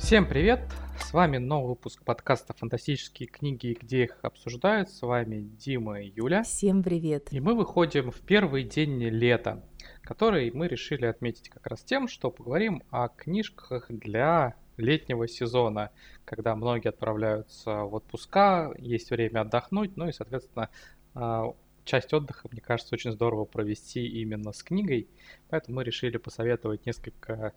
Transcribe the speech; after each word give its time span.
Всем 0.00 0.26
привет! 0.26 0.60
С 0.98 1.12
вами 1.12 1.36
новый 1.36 1.68
выпуск 1.68 2.02
подкаста 2.04 2.52
«Фантастические 2.54 3.28
книги, 3.28 3.76
где 3.80 4.04
их 4.04 4.18
обсуждают». 4.22 4.90
С 4.90 5.02
вами 5.02 5.40
Дима 5.40 6.00
и 6.00 6.10
Юля. 6.16 6.42
Всем 6.42 6.82
привет! 6.82 7.28
И 7.30 7.38
мы 7.38 7.54
выходим 7.54 8.10
в 8.10 8.18
первый 8.20 8.64
день 8.64 8.98
лета, 9.04 9.62
который 10.02 10.50
мы 10.52 10.66
решили 10.66 11.04
отметить 11.04 11.50
как 11.50 11.66
раз 11.66 11.84
тем, 11.84 12.08
что 12.08 12.30
поговорим 12.30 12.82
о 12.90 13.08
книжках 13.08 13.86
для 13.88 14.56
летнего 14.78 15.28
сезона, 15.28 15.90
когда 16.24 16.56
многие 16.56 16.88
отправляются 16.88 17.84
в 17.84 17.94
отпуска, 17.94 18.72
есть 18.78 19.10
время 19.10 19.42
отдохнуть, 19.42 19.96
ну 19.96 20.08
и, 20.08 20.12
соответственно, 20.12 20.70
а, 21.14 21.54
часть 21.84 22.12
отдыха, 22.14 22.48
мне 22.50 22.62
кажется, 22.62 22.94
очень 22.94 23.12
здорово 23.12 23.44
провести 23.44 24.08
именно 24.08 24.52
с 24.52 24.62
книгой, 24.64 25.08
поэтому 25.50 25.76
мы 25.76 25.84
решили 25.84 26.16
посоветовать 26.16 26.86
несколько 26.86 27.52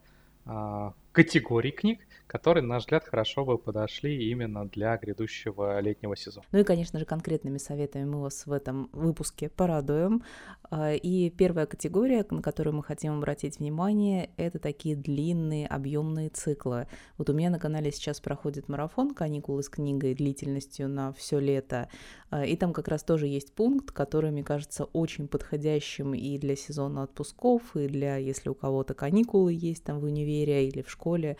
а, 0.45 0.93
категорий 1.13 1.71
книг, 1.71 1.99
которые, 2.27 2.63
на 2.63 2.69
наш 2.69 2.83
взгляд, 2.83 3.05
хорошо 3.05 3.45
бы 3.45 3.59
подошли 3.59 4.29
именно 4.31 4.67
для 4.67 4.97
грядущего 4.97 5.79
летнего 5.79 6.15
сезона. 6.17 6.45
Ну 6.51 6.59
и, 6.59 6.63
конечно 6.63 6.97
же, 6.97 7.05
конкретными 7.05 7.59
советами 7.59 8.05
мы 8.05 8.21
вас 8.21 8.47
в 8.47 8.51
этом 8.51 8.89
выпуске 8.91 9.49
порадуем. 9.49 10.23
А, 10.71 10.93
и 10.93 11.29
первая 11.29 11.67
категория, 11.67 12.25
на 12.31 12.41
которую 12.41 12.75
мы 12.75 12.83
хотим 12.83 13.19
обратить 13.19 13.59
внимание, 13.59 14.31
это 14.37 14.57
такие 14.57 14.95
длинные, 14.95 15.67
объемные 15.67 16.29
циклы. 16.29 16.87
Вот 17.19 17.29
у 17.29 17.33
меня 17.33 17.51
на 17.51 17.59
канале 17.59 17.91
сейчас 17.91 18.19
проходит 18.19 18.67
марафон 18.67 19.13
«Каникулы 19.13 19.61
с 19.61 19.69
книгой» 19.69 20.15
длительностью 20.15 20.89
на 20.89 21.13
все 21.13 21.37
лето. 21.37 21.87
А, 22.31 22.43
и 22.43 22.55
там 22.55 22.73
как 22.73 22.87
раз 22.87 23.03
тоже 23.03 23.27
есть 23.27 23.53
пункт, 23.53 23.91
который, 23.91 24.31
мне 24.31 24.43
кажется, 24.43 24.85
очень 24.85 25.27
подходящим 25.27 26.15
и 26.15 26.39
для 26.39 26.55
сезона 26.55 27.03
отпусков, 27.03 27.75
и 27.75 27.87
для, 27.87 28.17
если 28.17 28.49
у 28.49 28.55
кого-то 28.55 28.95
каникулы 28.95 29.53
есть 29.53 29.83
там 29.83 29.99
в 29.99 30.05
универе 30.05 30.67
или 30.67 30.81
в 30.81 30.89
школе, 30.89 31.02
школе, 31.03 31.35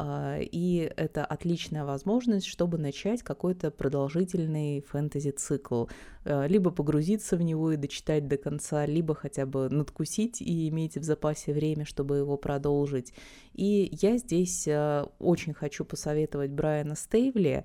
и 0.00 0.92
это 0.96 1.24
отличная 1.24 1.84
возможность, 1.84 2.46
чтобы 2.46 2.78
начать 2.78 3.22
какой-то 3.22 3.70
продолжительный 3.70 4.80
фэнтези-цикл. 4.82 5.86
А, 6.28 6.46
либо 6.46 6.70
погрузиться 6.70 7.36
в 7.36 7.42
него 7.42 7.72
и 7.72 7.76
дочитать 7.76 8.28
до 8.28 8.36
конца, 8.36 8.84
либо 8.86 9.14
хотя 9.14 9.46
бы 9.46 9.68
надкусить 9.70 10.42
и 10.42 10.68
иметь 10.68 10.96
в 10.96 11.02
запасе 11.02 11.52
время, 11.52 11.84
чтобы 11.84 12.18
его 12.18 12.36
продолжить. 12.36 13.14
И 13.54 13.88
я 14.00 14.18
здесь 14.18 14.66
а, 14.68 15.10
очень 15.18 15.54
хочу 15.54 15.84
посоветовать 15.84 16.50
Брайана 16.50 16.94
Стейвли. 16.94 17.64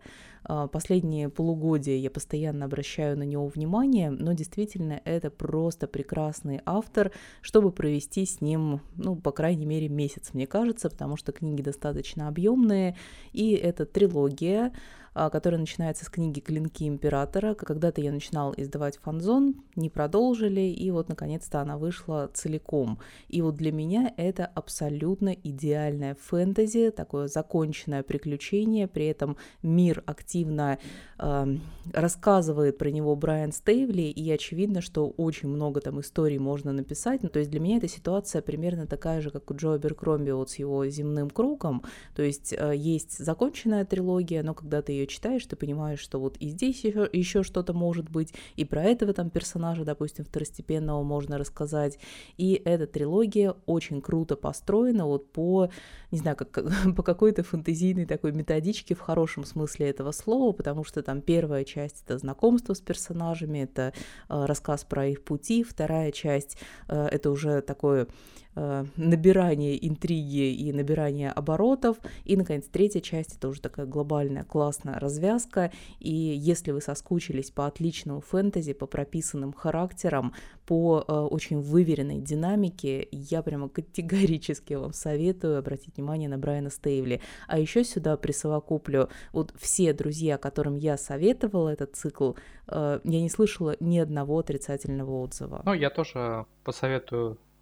Последние 0.73 1.29
полугодия 1.29 1.95
я 1.95 2.11
постоянно 2.11 2.65
обращаю 2.65 3.17
на 3.17 3.23
него 3.23 3.47
внимание, 3.47 4.11
но 4.11 4.33
действительно 4.33 4.99
это 5.05 5.31
просто 5.31 5.87
прекрасный 5.87 6.59
автор, 6.65 7.13
чтобы 7.41 7.71
провести 7.71 8.25
с 8.25 8.41
ним, 8.41 8.81
ну, 8.97 9.15
по 9.15 9.31
крайней 9.31 9.65
мере, 9.65 9.87
месяц, 9.87 10.33
мне 10.33 10.45
кажется, 10.45 10.89
потому 10.89 11.15
что 11.15 11.31
книги 11.31 11.61
достаточно 11.61 12.22
достаточно 12.23 12.27
объемные, 12.27 12.95
и 13.31 13.51
это 13.53 13.85
трилогия, 13.85 14.71
а, 15.13 15.29
которая 15.29 15.59
начинается 15.59 16.05
с 16.05 16.09
книги 16.09 16.39
«Клинки 16.39 16.87
императора». 16.87 17.53
Когда-то 17.53 18.01
я 18.01 18.11
начинал 18.11 18.53
издавать 18.57 18.97
фанзон, 18.97 19.55
не 19.75 19.89
продолжили, 19.89 20.61
и 20.61 20.89
вот 20.91 21.09
наконец-то 21.09 21.61
она 21.61 21.77
вышла 21.77 22.29
целиком. 22.33 22.99
И 23.27 23.41
вот 23.41 23.55
для 23.55 23.71
меня 23.71 24.11
это 24.17 24.45
абсолютно 24.45 25.29
идеальное 25.29 26.15
фэнтези, 26.15 26.91
такое 26.91 27.27
законченное 27.27 28.03
приключение, 28.03 28.87
при 28.87 29.05
этом 29.05 29.37
мир 29.61 30.03
активно 30.05 30.79
э, 31.19 31.57
рассказывает 31.93 32.77
про 32.77 32.89
него 32.89 33.15
Брайан 33.15 33.51
Стейвли, 33.51 34.03
и 34.03 34.31
очевидно, 34.31 34.81
что 34.81 35.09
очень 35.09 35.49
много 35.49 35.79
там 35.81 36.01
историй 36.01 36.39
можно 36.39 36.73
написать. 36.73 37.23
Ну, 37.23 37.29
то 37.29 37.39
есть 37.39 37.51
для 37.51 37.59
меня 37.59 37.77
эта 37.77 37.87
ситуация 37.87 38.41
примерно 38.41 38.87
такая 38.87 39.21
же, 39.21 39.29
как 39.29 39.49
у 39.51 39.55
Джо 39.55 39.77
Беркромби 39.77 40.31
вот 40.31 40.49
с 40.49 40.55
его 40.55 40.87
«Земным 40.87 41.29
кругом», 41.29 41.83
то 42.15 42.23
есть 42.23 42.53
э, 42.57 42.73
есть 42.75 43.19
законченная 43.19 43.85
трилогия, 43.85 44.43
но 44.43 44.53
когда 44.53 44.81
ты 44.81 44.91
ее 44.91 45.02
ее 45.03 45.07
читаешь, 45.07 45.45
ты 45.45 45.55
понимаешь, 45.55 45.99
что 45.99 46.19
вот 46.19 46.37
и 46.37 46.49
здесь 46.49 46.83
еще, 46.83 47.07
еще 47.11 47.43
что-то 47.43 47.73
может 47.73 48.09
быть, 48.09 48.33
и 48.55 48.65
про 48.65 48.83
этого 48.83 49.13
там 49.13 49.29
персонажа, 49.29 49.83
допустим, 49.85 50.25
второстепенного 50.25 51.03
можно 51.03 51.37
рассказать. 51.37 51.99
И 52.37 52.61
эта 52.65 52.87
трилогия 52.87 53.55
очень 53.65 54.01
круто 54.01 54.35
построена 54.35 55.05
вот 55.05 55.31
по, 55.31 55.69
не 56.11 56.17
знаю, 56.17 56.37
как, 56.37 56.53
по 56.95 57.03
какой-то 57.03 57.43
фантазийной 57.43 58.05
такой 58.05 58.31
методичке 58.31 58.95
в 58.95 58.99
хорошем 58.99 59.45
смысле 59.45 59.89
этого 59.89 60.11
слова, 60.11 60.53
потому 60.53 60.83
что 60.83 61.01
там 61.03 61.21
первая 61.21 61.63
часть— 61.63 62.03
это 62.05 62.17
знакомство 62.17 62.73
с 62.73 62.81
персонажами, 62.81 63.59
это 63.59 63.93
э, 64.29 64.45
рассказ 64.45 64.83
про 64.83 65.07
их 65.07 65.23
пути, 65.23 65.63
вторая 65.63 66.11
часть 66.11 66.57
э,— 66.87 67.05
это 67.11 67.31
уже 67.31 67.61
такое 67.61 68.07
набирание 68.55 69.87
интриги 69.87 70.53
и 70.53 70.71
набирание 70.71 71.31
оборотов, 71.31 71.97
и, 72.23 72.37
наконец, 72.37 72.65
третья 72.71 73.01
часть— 73.01 73.35
это 73.37 73.47
уже 73.47 73.61
такая 73.61 73.85
глобальная, 73.85 74.43
классная 74.43 74.99
развязка, 74.99 75.71
и 75.99 76.11
если 76.11 76.71
вы 76.71 76.81
соскучились 76.81 77.51
по 77.51 77.67
отличному 77.67 78.21
фэнтези, 78.21 78.73
по 78.73 78.85
прописанным 78.85 79.53
характерам, 79.53 80.33
по 80.65 81.03
э, 81.05 81.13
очень 81.13 81.59
выверенной 81.59 82.19
динамике, 82.19 83.07
я 83.11 83.41
прямо 83.41 83.69
категорически 83.69 84.73
вам 84.73 84.93
советую 84.93 85.57
обратить 85.57 85.97
внимание 85.97 86.29
на 86.29 86.37
Брайана 86.37 86.69
Стейвли. 86.69 87.21
А 87.47 87.59
еще 87.59 87.83
сюда 87.83 88.17
присовокуплю 88.17 89.09
вот 89.31 89.53
все 89.57 89.93
друзья, 89.93 90.37
которым 90.37 90.75
я 90.75 90.97
советовала 90.97 91.69
этот 91.69 91.95
цикл, 91.95 92.33
э, 92.67 92.99
я 93.03 93.21
не 93.21 93.29
слышала 93.29 93.75
ни 93.79 93.97
одного 93.99 94.39
отрицательного 94.39 95.21
отзыва. 95.21 95.61
Ну, 95.65 95.73
я 95.73 95.89
тоже 95.89 96.45
посоветую 96.63 97.33
э, 97.33 97.52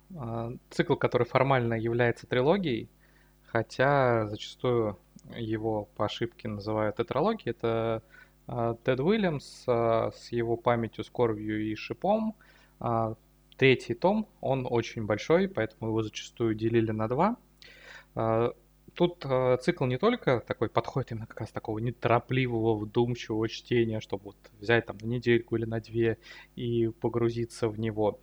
цикл, 0.69 0.95
который 0.95 1.27
формально 1.27 1.75
является 1.75 2.27
трилогией, 2.27 2.89
хотя 3.45 4.27
зачастую 4.27 4.97
его 5.35 5.85
по 5.95 6.05
ошибке 6.05 6.47
называют 6.47 6.97
тетралогией, 6.97 7.51
это 7.51 8.03
а, 8.47 8.75
Тед 8.83 9.00
Уильямс 9.00 9.63
а, 9.67 10.11
с 10.11 10.31
его 10.31 10.57
памятью, 10.57 11.03
скорбью 11.03 11.63
и 11.63 11.75
шипом. 11.75 12.35
А, 12.79 13.16
третий 13.57 13.94
том, 13.94 14.27
он 14.41 14.67
очень 14.69 15.05
большой, 15.05 15.47
поэтому 15.47 15.89
его 15.89 16.01
зачастую 16.01 16.55
делили 16.55 16.91
на 16.91 17.07
два. 17.07 17.38
Тут 18.94 19.25
цикл 19.61 19.85
не 19.85 19.97
только 19.97 20.41
такой 20.41 20.67
подходит 20.67 21.11
именно 21.11 21.25
как 21.25 21.39
раз 21.39 21.51
такого 21.51 21.79
неторопливого, 21.79 22.75
вдумчивого 22.75 23.47
чтения, 23.47 24.01
чтобы 24.01 24.25
вот 24.25 24.35
взять 24.59 24.88
там 24.88 24.97
на 25.00 25.05
недельку 25.05 25.55
или 25.55 25.63
на 25.63 25.79
две 25.79 26.17
и 26.57 26.89
погрузиться 27.00 27.69
в 27.69 27.79
него, 27.79 28.19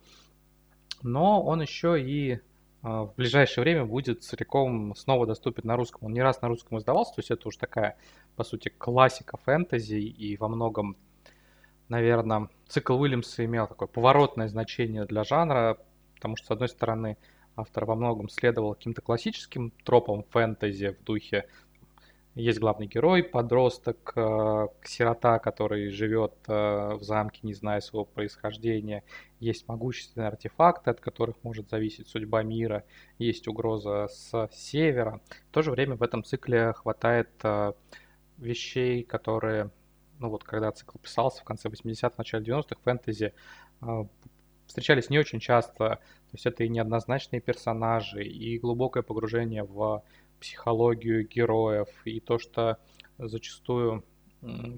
но 1.03 1.41
он 1.41 1.61
еще 1.61 2.01
и 2.01 2.39
а, 2.81 3.03
в 3.03 3.15
ближайшее 3.15 3.63
время 3.63 3.85
будет 3.85 4.23
целиком 4.23 4.95
снова 4.95 5.25
доступен 5.25 5.63
на 5.65 5.75
русском. 5.75 6.05
Он 6.05 6.13
не 6.13 6.21
раз 6.21 6.41
на 6.41 6.47
русском 6.47 6.77
издавался, 6.77 7.15
то 7.15 7.19
есть 7.19 7.31
это 7.31 7.47
уже 7.47 7.57
такая, 7.57 7.97
по 8.35 8.43
сути, 8.43 8.69
классика 8.69 9.37
фэнтези, 9.37 9.95
и 9.95 10.37
во 10.37 10.47
многом, 10.47 10.95
наверное, 11.89 12.49
цикл 12.67 12.99
Уильямса 12.99 13.43
имел 13.45 13.67
такое 13.67 13.87
поворотное 13.87 14.47
значение 14.47 15.05
для 15.05 15.23
жанра, 15.23 15.77
потому 16.15 16.37
что, 16.37 16.47
с 16.47 16.51
одной 16.51 16.69
стороны, 16.69 17.17
автор 17.55 17.85
во 17.85 17.95
многом 17.95 18.29
следовал 18.29 18.75
каким-то 18.75 19.01
классическим 19.01 19.71
тропам 19.83 20.23
фэнтези 20.23 20.97
в 20.99 21.03
духе 21.03 21.47
есть 22.39 22.59
главный 22.59 22.87
герой, 22.87 23.21
подросток, 23.21 24.13
э, 24.15 24.67
сирота, 24.83 25.39
который 25.39 25.89
живет 25.89 26.33
э, 26.47 26.93
в 26.95 27.03
замке, 27.03 27.41
не 27.43 27.53
зная 27.53 27.81
своего 27.81 28.05
происхождения. 28.05 29.03
Есть 29.39 29.67
могущественные 29.67 30.29
артефакты, 30.29 30.89
от 30.89 31.01
которых 31.01 31.35
может 31.43 31.69
зависеть 31.69 32.07
судьба 32.07 32.43
мира. 32.43 32.85
Есть 33.17 33.47
угроза 33.47 34.07
с 34.07 34.49
севера. 34.53 35.21
В 35.49 35.53
то 35.53 35.61
же 35.61 35.71
время 35.71 35.95
в 35.95 36.01
этом 36.01 36.23
цикле 36.23 36.71
хватает 36.73 37.29
э, 37.43 37.73
вещей, 38.37 39.03
которые, 39.03 39.69
ну 40.19 40.29
вот 40.29 40.45
когда 40.45 40.71
цикл 40.71 40.97
писался 40.97 41.41
в 41.41 41.43
конце 41.43 41.67
80-х, 41.67 42.13
начале 42.17 42.45
90-х, 42.45 42.77
фэнтези 42.83 43.33
встречались 44.65 45.09
не 45.09 45.19
очень 45.19 45.39
часто. 45.39 45.75
То 45.75 46.33
есть 46.33 46.45
это 46.45 46.63
и 46.63 46.69
неоднозначные 46.69 47.41
персонажи, 47.41 48.23
и 48.23 48.57
глубокое 48.59 49.03
погружение 49.03 49.63
в 49.63 50.03
психологию 50.39 51.27
героев 51.27 51.89
и 52.05 52.19
то, 52.19 52.39
что 52.39 52.77
зачастую 53.17 54.03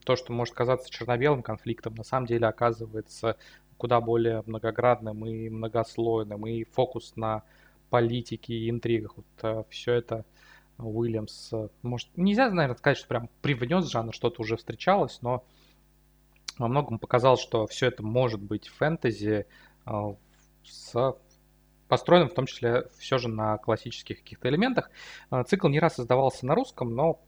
то, 0.03 0.15
что 0.15 0.33
может 0.33 0.55
казаться 0.55 0.89
черно-белым 0.89 1.43
конфликтом, 1.43 1.95
на 1.95 2.03
самом 2.03 2.25
деле 2.25 2.47
оказывается 2.47 3.37
куда 3.77 4.01
более 4.01 4.43
многоградным 4.45 5.25
и 5.25 5.49
многослойным, 5.49 6.45
и 6.45 6.63
фокус 6.63 7.15
на 7.15 7.43
политике 7.89 8.53
и 8.53 8.69
интригах. 8.69 9.17
Вот 9.17 9.25
э, 9.43 9.63
все 9.69 9.93
это 9.93 10.25
Уильямс, 10.77 11.51
э, 11.53 11.67
может, 11.81 12.09
нельзя, 12.15 12.49
наверное, 12.49 12.77
сказать, 12.77 12.97
что 12.97 13.07
прям 13.07 13.29
привнес 13.41 13.85
жанр, 13.85 14.13
что-то 14.13 14.41
уже 14.41 14.55
встречалось, 14.57 15.19
но 15.21 15.43
во 16.57 16.67
многом 16.67 16.99
показал, 16.99 17.37
что 17.37 17.65
все 17.67 17.87
это 17.87 18.03
может 18.03 18.39
быть 18.39 18.67
фэнтези 18.67 19.45
э, 19.85 20.15
с 20.63 21.15
построен 21.91 22.29
в 22.29 22.33
том 22.33 22.45
числе 22.45 22.85
все 22.99 23.17
же 23.17 23.27
на 23.27 23.57
классических 23.57 24.19
каких-то 24.19 24.47
элементах. 24.47 24.89
А, 25.29 25.43
цикл 25.43 25.67
не 25.67 25.77
раз 25.77 25.99
издавался 25.99 26.45
на 26.45 26.55
русском, 26.55 26.95
но 26.95 27.19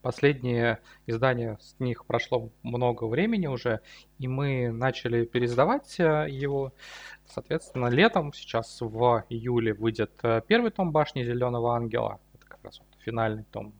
последнее 0.00 0.78
издание 1.06 1.58
с 1.60 1.74
них 1.80 2.06
прошло 2.06 2.52
много 2.62 3.06
времени 3.06 3.48
уже, 3.48 3.80
и 4.20 4.28
мы 4.28 4.70
начали 4.70 5.24
переиздавать 5.24 5.98
э, 5.98 6.26
его. 6.30 6.72
Соответственно, 7.26 7.88
летом, 7.88 8.32
сейчас 8.32 8.80
в 8.80 9.24
июле 9.28 9.74
выйдет 9.74 10.12
э, 10.22 10.40
первый 10.46 10.70
том 10.70 10.92
«Башни 10.92 11.24
Зеленого 11.24 11.74
Ангела». 11.74 12.20
Это 12.34 12.46
как 12.46 12.62
раз 12.62 12.78
вот 12.78 12.86
финальный 13.00 13.42
том 13.42 13.74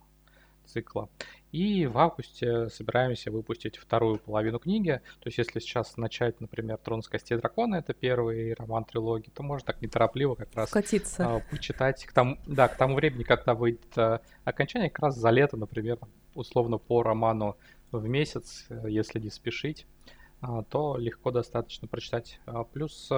цикла. 0.64 1.08
И 1.55 1.87
в 1.87 1.99
августе 1.99 2.69
собираемся 2.69 3.31
выпустить 3.31 3.77
вторую 3.77 4.19
половину 4.19 4.59
книги. 4.59 5.01
То 5.21 5.29
есть, 5.29 5.39
если 5.39 5.61
сейчас 5.61 5.97
начать, 5.97 6.41
например, 6.41 6.79
«Трон 6.79 7.01
с 7.01 7.06
костей 7.06 7.39
дракона»— 7.39 7.77
это 7.77 7.95
первый 7.95 8.55
роман 8.55 8.85
трилогии, 8.85 9.31
то 9.33 9.45
можно 9.45 9.65
так 9.65 9.81
неторопливо 9.81 10.35
как 10.35 10.49
раз 10.56 10.71
Вкатиться. 10.71 11.37
а, 11.37 11.41
почитать. 11.53 12.06
К 12.06 12.12
тому, 12.12 12.39
да, 12.45 12.67
к 12.67 12.77
тому 12.77 12.97
времени, 12.97 13.23
когда 13.23 13.55
выйдет 13.55 13.97
а, 13.97 14.21
окончание, 14.43 14.91
как 14.91 15.05
раз 15.05 15.17
за 15.17 15.31
лето, 15.31 15.56
например, 15.56 16.01
условно 16.35 16.79
по 16.79 17.05
роману 17.05 17.56
в 17.93 18.05
месяц, 18.09 18.67
э, 18.69 18.87
если 18.89 19.21
не 19.21 19.31
спешить, 19.31 19.87
а, 20.41 20.65
то 20.65 20.97
легко 20.97 21.31
достаточно 21.31 21.87
прочитать. 21.87 22.41
Плюс 22.73 23.09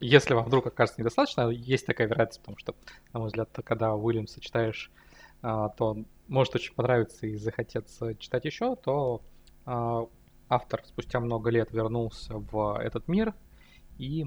если 0.00 0.32
вам 0.32 0.46
вдруг 0.46 0.68
окажется 0.68 1.02
недостаточно, 1.02 1.50
есть 1.50 1.84
такая 1.84 2.08
вероятность, 2.08 2.40
потому 2.40 2.56
что, 2.56 2.74
на 3.12 3.20
мой 3.20 3.28
взгляд, 3.28 3.50
когда 3.62 3.94
Уильямса 3.94 4.40
читаешь, 4.40 4.90
то 5.42 5.96
может 6.32 6.54
очень 6.54 6.74
понравиться 6.74 7.26
и 7.26 7.36
захотеться 7.36 8.14
читать 8.16 8.44
еще, 8.46 8.74
то 8.76 9.22
а, 9.66 10.06
автор 10.48 10.82
спустя 10.86 11.20
много 11.20 11.50
лет 11.50 11.70
вернулся 11.72 12.38
в 12.38 12.80
этот 12.80 13.06
мир, 13.06 13.34
и 13.98 14.26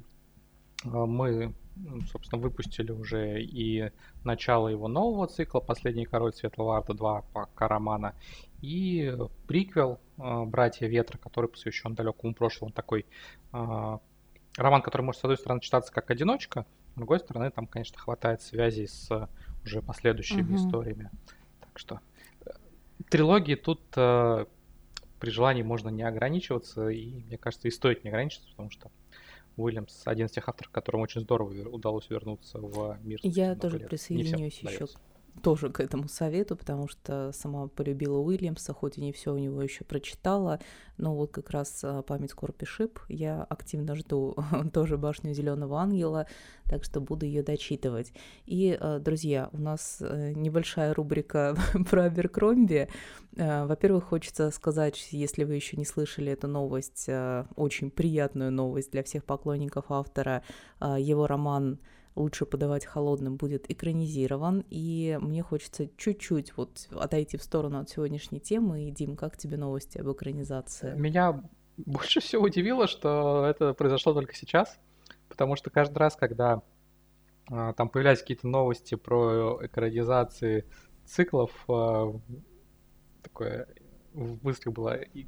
а, 0.84 1.06
мы, 1.08 1.56
собственно, 2.12 2.42
выпустили 2.42 2.92
уже 2.92 3.42
и 3.42 3.92
начало 4.24 4.68
его 4.68 4.88
нового 4.88 5.28
цикла 5.28 5.60
«Последний 5.60 6.06
король 6.06 6.34
Светлого 6.34 6.78
Арта 6.78 6.94
2» 6.94 7.24
пока 7.34 7.68
романа, 7.68 8.14
и 8.62 9.12
приквел 9.48 10.00
«Братья 10.18 10.88
Ветра», 10.88 11.18
который 11.18 11.50
посвящен 11.50 11.96
далекому 11.96 12.36
прошлому, 12.36 12.72
такой 12.72 13.06
роман, 13.52 14.82
который 14.82 15.02
может, 15.02 15.22
с 15.22 15.24
одной 15.24 15.38
стороны, 15.38 15.60
читаться 15.60 15.92
как 15.92 16.12
одиночка, 16.12 16.66
с 16.94 16.96
другой 16.96 17.20
стороны, 17.20 17.52
там, 17.52 17.68
конечно, 17.68 17.98
хватает 17.98 18.42
связей 18.42 18.88
с 18.88 19.30
уже 19.66 19.82
последующими 19.82 20.54
mm-hmm. 20.54 20.56
историями. 20.56 21.10
Что 21.76 22.00
трилогии 23.10 23.56
тут 23.56 23.82
э, 23.96 24.46
при 25.20 25.30
желании 25.30 25.64
можно 25.64 25.90
не 25.90 26.04
ограничиваться, 26.04 26.90
и, 26.90 27.24
мне 27.24 27.38
кажется, 27.38 27.68
и 27.68 27.72
стоит 27.72 28.04
не 28.04 28.10
ограничиваться, 28.10 28.50
потому 28.52 28.70
что 28.70 28.92
Уильямс 29.58 30.02
один 30.06 30.28
из 30.28 30.32
тех 30.32 30.48
авторов, 30.50 30.72
которым 30.72 31.02
очень 31.02 31.22
здорово 31.22 31.70
удалось 31.70 32.10
вернуться 32.10 32.60
в 32.60 32.98
мир. 33.04 33.20
Я 33.24 33.56
тоже 33.56 33.80
лет. 33.80 33.88
присоединюсь 33.88 34.60
еще 34.60 34.88
тоже 35.42 35.70
к 35.70 35.80
этому 35.80 36.08
совету, 36.08 36.56
потому 36.56 36.88
что 36.88 37.32
сама 37.34 37.68
полюбила 37.68 38.18
Уильямса, 38.18 38.74
хоть 38.74 38.98
и 38.98 39.02
не 39.02 39.12
все 39.12 39.34
у 39.34 39.38
него 39.38 39.62
еще 39.62 39.84
прочитала, 39.84 40.60
но 40.98 41.16
вот 41.16 41.32
как 41.32 41.50
раз 41.50 41.82
а, 41.84 42.02
память 42.02 42.34
Корпи 42.34 42.66
Шип 42.66 43.00
я 43.10 43.44
активно 43.44 43.96
жду 43.96 44.36
тоже 44.74 44.98
башню 44.98 45.34
Зеленого 45.34 45.80
Ангела, 45.80 46.28
так 46.66 46.84
что 46.84 47.02
буду 47.02 47.26
ее 47.26 47.44
дочитывать. 47.44 48.14
И, 48.46 48.78
а, 48.80 49.00
друзья, 49.00 49.50
у 49.52 49.58
нас 49.58 49.98
э, 50.00 50.34
небольшая 50.34 50.94
рубрика 50.94 51.56
про 51.90 52.06
Аберкромби. 52.06 52.88
А, 53.38 53.66
во-первых, 53.66 54.06
хочется 54.06 54.52
сказать, 54.52 55.10
если 55.12 55.44
вы 55.44 55.56
еще 55.56 55.78
не 55.78 55.86
слышали 55.86 56.32
эту 56.32 56.48
новость, 56.48 57.10
очень 57.56 57.92
приятную 57.92 58.52
новость 58.52 58.92
для 58.92 59.04
всех 59.04 59.26
поклонников 59.26 59.86
автора, 59.90 60.44
его 60.82 61.28
роман 61.28 61.80
лучше 62.16 62.46
подавать 62.46 62.86
холодным 62.86 63.36
будет 63.36 63.70
экранизирован. 63.70 64.64
И 64.70 65.18
мне 65.22 65.44
хочется 65.44 65.90
чуть-чуть 65.98 66.56
вот 66.58 66.88
отойти 66.92 67.38
в 67.38 67.44
сторону 67.44 67.80
от 67.80 67.90
сегодняшней 67.90 68.40
темы. 68.40 68.88
И, 68.88 68.92
Дим, 68.92 69.16
как 69.16 69.38
тебе 69.38 69.58
новости 69.58 69.98
об 69.98 70.12
экранизации? 70.12 70.96
Меня 70.96 71.44
больше 71.78 72.22
всего 72.22 72.44
удивило, 72.44 72.88
что 72.88 73.46
это 73.46 73.74
произошло 73.74 74.14
только 74.14 74.34
сейчас, 74.34 74.80
потому 75.28 75.56
что 75.56 75.70
каждый 75.70 75.98
раз, 75.98 76.16
когда 76.16 76.62
а, 77.52 77.74
там 77.74 77.90
появлялись 77.90 78.22
какие-то 78.22 78.48
новости 78.48 78.96
про 78.96 79.60
экранизации 79.66 80.66
циклов, 81.06 81.52
а, 81.68 82.14
такое 83.22 83.68
в 84.14 84.44
мыслях 84.46 84.74
было, 84.74 84.96
и 84.96 85.28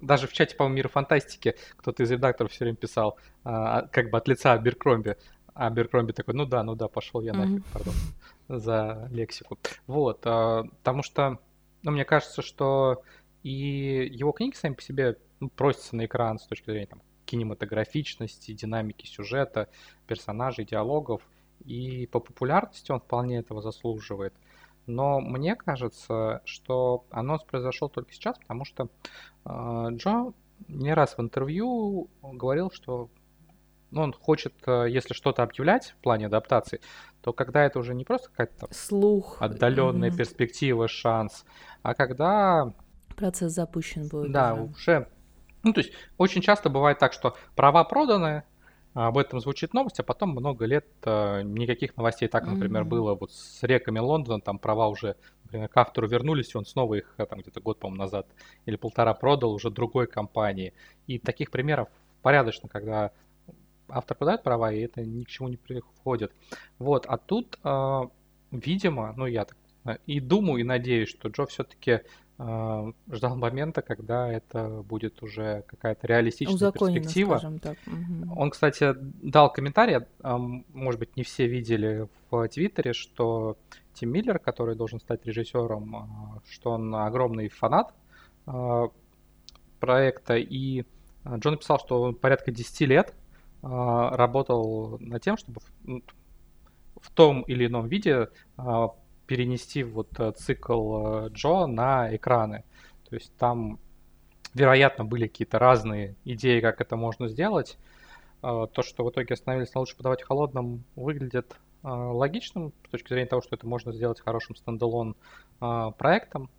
даже 0.00 0.26
в 0.26 0.32
чате, 0.32 0.56
по-моему, 0.56 0.76
Мира 0.76 0.88
Фантастики 0.88 1.54
кто-то 1.76 2.02
из 2.02 2.10
редакторов 2.10 2.52
все 2.52 2.64
время 2.64 2.76
писал, 2.76 3.18
а, 3.44 3.82
как 3.88 4.10
бы 4.10 4.18
от 4.18 4.28
лица 4.28 4.56
Беркромби, 4.58 5.16
а 5.58 5.70
Беркромби 5.70 6.12
такой, 6.12 6.34
ну 6.34 6.46
да, 6.46 6.62
ну 6.62 6.76
да, 6.76 6.86
пошел 6.86 7.20
я 7.20 7.32
нафиг, 7.32 7.64
mm-hmm. 7.64 7.72
пардон, 7.72 7.94
за 8.48 9.08
лексику. 9.10 9.58
Вот, 9.88 10.20
а, 10.24 10.62
потому 10.62 11.02
что, 11.02 11.40
ну, 11.82 11.90
мне 11.90 12.04
кажется, 12.04 12.42
что 12.42 13.02
и 13.42 14.08
его 14.12 14.30
книги 14.30 14.54
сами 14.54 14.74
по 14.74 14.82
себе 14.82 15.18
ну, 15.40 15.48
просятся 15.48 15.96
на 15.96 16.06
экран 16.06 16.38
с 16.38 16.46
точки 16.46 16.70
зрения 16.70 16.86
там, 16.86 17.02
кинематографичности, 17.24 18.52
динамики 18.52 19.06
сюжета, 19.06 19.68
персонажей, 20.06 20.64
диалогов. 20.64 21.22
И 21.64 22.06
по 22.06 22.20
популярности 22.20 22.92
он 22.92 23.00
вполне 23.00 23.38
этого 23.38 23.60
заслуживает. 23.60 24.34
Но 24.86 25.20
мне 25.20 25.56
кажется, 25.56 26.40
что 26.44 27.04
анонс 27.10 27.42
произошел 27.42 27.88
только 27.88 28.12
сейчас, 28.12 28.38
потому 28.38 28.64
что 28.64 28.88
э, 29.44 29.86
Джо 29.90 30.32
не 30.68 30.94
раз 30.94 31.18
в 31.18 31.20
интервью 31.20 32.08
говорил, 32.22 32.70
что 32.70 33.10
ну, 33.90 34.02
он 34.02 34.12
хочет, 34.12 34.54
э, 34.66 34.86
если 34.88 35.14
что-то 35.14 35.42
объявлять 35.42 35.94
в 35.98 36.02
плане 36.02 36.26
адаптации, 36.26 36.80
то 37.22 37.32
когда 37.32 37.64
это 37.64 37.78
уже 37.78 37.94
не 37.94 38.04
просто 38.04 38.30
какая-то 38.30 38.68
слух, 38.72 39.38
отдаленная 39.40 40.10
mm-hmm. 40.10 40.16
перспектива, 40.16 40.88
шанс, 40.88 41.44
а 41.82 41.94
когда 41.94 42.72
процесс 43.16 43.52
запущен 43.52 44.08
будет. 44.08 44.32
Да, 44.32 44.54
уже. 44.54 44.72
уже. 44.72 45.08
Ну, 45.62 45.72
то 45.72 45.80
есть 45.80 45.92
очень 46.18 46.42
часто 46.42 46.70
бывает 46.70 46.98
так, 46.98 47.12
что 47.12 47.36
права 47.56 47.82
проданы, 47.84 48.44
об 48.94 49.16
этом 49.18 49.38
звучит 49.40 49.74
новость, 49.74 50.00
а 50.00 50.02
потом 50.02 50.30
много 50.30 50.64
лет 50.64 50.86
э, 51.04 51.42
никаких 51.42 51.96
новостей. 51.96 52.26
Так, 52.26 52.46
например, 52.46 52.82
mm-hmm. 52.82 52.86
было 52.86 53.14
вот 53.14 53.30
с 53.30 53.62
реками 53.62 54.00
Лондона, 54.00 54.40
там 54.40 54.58
права 54.58 54.88
уже, 54.88 55.16
например, 55.44 55.68
к 55.68 55.76
автору 55.76 56.08
вернулись, 56.08 56.54
и 56.54 56.58
он 56.58 56.64
снова 56.64 56.94
их 56.94 57.14
э, 57.16 57.26
там 57.26 57.40
где-то 57.40 57.60
год, 57.60 57.78
по-моему, 57.78 58.02
назад 58.02 58.26
или 58.66 58.76
полтора 58.76 59.14
продал 59.14 59.52
уже 59.52 59.70
другой 59.70 60.08
компании. 60.08 60.72
И 61.06 61.18
таких 61.18 61.50
примеров 61.50 61.88
порядочно, 62.22 62.68
когда 62.68 63.12
автор 63.88 64.16
продает 64.16 64.42
права, 64.42 64.72
и 64.72 64.80
это 64.80 65.04
ни 65.04 65.24
к 65.24 65.28
чему 65.28 65.48
не 65.48 65.56
приходит. 65.56 66.32
Вот, 66.78 67.06
а 67.06 67.16
тут, 67.16 67.58
э, 67.64 68.00
видимо, 68.50 69.12
ну 69.16 69.26
я 69.26 69.44
так 69.44 69.56
и 70.06 70.20
думаю, 70.20 70.60
и 70.60 70.64
надеюсь, 70.64 71.08
что 71.08 71.28
Джо 71.28 71.46
все-таки 71.46 72.00
э, 72.38 72.92
ждал 73.10 73.36
момента, 73.36 73.82
когда 73.82 74.30
это 74.30 74.82
будет 74.82 75.22
уже 75.22 75.64
какая-то 75.66 76.06
реалистичная 76.06 76.72
перспектива. 76.72 77.40
Угу. 77.86 78.40
Он, 78.40 78.50
кстати, 78.50 78.94
дал 78.98 79.52
комментарий, 79.52 79.96
э, 79.96 80.36
может 80.72 81.00
быть, 81.00 81.16
не 81.16 81.22
все 81.22 81.46
видели 81.46 82.08
в 82.30 82.48
Твиттере, 82.48 82.92
что 82.92 83.56
Тим 83.94 84.10
Миллер, 84.10 84.38
который 84.38 84.76
должен 84.76 85.00
стать 85.00 85.24
режиссером, 85.26 85.96
э, 85.96 86.50
что 86.50 86.72
он 86.72 86.94
огромный 86.94 87.48
фанат 87.48 87.94
э, 88.46 88.88
проекта, 89.80 90.36
и 90.36 90.84
Джон 91.24 91.52
написал, 91.52 91.78
что 91.78 92.02
он 92.02 92.14
порядка 92.14 92.50
10 92.50 92.80
лет 92.82 93.14
работал 93.62 94.98
над 95.00 95.22
тем, 95.22 95.36
чтобы 95.36 95.60
в, 95.60 96.02
в 97.00 97.10
том 97.10 97.42
или 97.42 97.66
ином 97.66 97.88
виде 97.88 98.28
а, 98.56 98.88
перенести 99.26 99.82
вот 99.82 100.18
э, 100.18 100.32
цикл 100.32 101.26
э, 101.26 101.28
Джо 101.30 101.66
на 101.66 102.14
экраны. 102.14 102.64
То 103.08 103.14
есть 103.14 103.34
там, 103.36 103.78
вероятно, 104.54 105.04
были 105.04 105.26
какие-то 105.26 105.58
разные 105.58 106.16
идеи, 106.24 106.60
как 106.60 106.80
это 106.80 106.96
можно 106.96 107.28
сделать. 107.28 107.78
А, 108.42 108.66
то, 108.66 108.82
что 108.82 109.04
в 109.04 109.10
итоге 109.10 109.34
остановились 109.34 109.74
на 109.74 109.80
лучше 109.80 109.96
подавать 109.96 110.22
холодным, 110.22 110.84
выглядит 110.96 111.56
логичным 111.84 112.72
с 112.86 112.90
точки 112.90 113.08
зрения 113.10 113.28
того, 113.28 113.40
что 113.40 113.54
это 113.54 113.64
можно 113.64 113.92
сделать 113.92 114.20
хорошим 114.20 114.56
стендалон 114.56 115.14
проектом. 115.60 116.50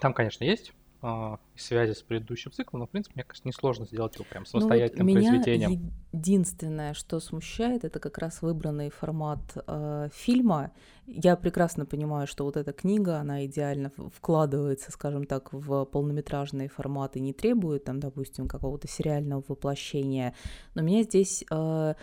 Там, 0.00 0.14
конечно, 0.14 0.42
есть 0.42 0.72
э, 1.02 1.36
связи 1.56 1.92
с 1.92 2.02
предыдущим 2.02 2.52
циклом, 2.52 2.80
но, 2.80 2.86
в 2.86 2.90
принципе, 2.90 3.14
мне 3.16 3.24
кажется, 3.24 3.48
несложно 3.48 3.86
сделать 3.86 4.14
его 4.14 4.24
прям 4.28 4.46
самостоятельным 4.46 5.06
ну, 5.06 5.12
вот 5.12 5.20
произведением. 5.20 5.70
Меня 5.70 5.90
единственное, 6.12 6.94
что 6.94 7.20
смущает, 7.20 7.84
это 7.84 7.98
как 7.98 8.18
раз 8.18 8.42
выбранный 8.42 8.90
формат 8.90 9.40
э, 9.66 10.08
фильма. 10.12 10.72
Я 11.06 11.36
прекрасно 11.36 11.86
понимаю, 11.86 12.26
что 12.26 12.44
вот 12.44 12.56
эта 12.56 12.72
книга, 12.72 13.18
она 13.18 13.46
идеально 13.46 13.92
вкладывается, 14.14 14.90
скажем 14.90 15.24
так, 15.26 15.52
в 15.52 15.84
полнометражные 15.84 16.68
форматы, 16.68 17.20
не 17.20 17.32
требует, 17.32 17.84
там, 17.84 18.00
допустим, 18.00 18.48
какого-то 18.48 18.88
сериального 18.88 19.42
воплощения. 19.46 20.34
Но 20.74 20.82
меня 20.82 21.02
здесь... 21.02 21.44
Э, 21.50 21.94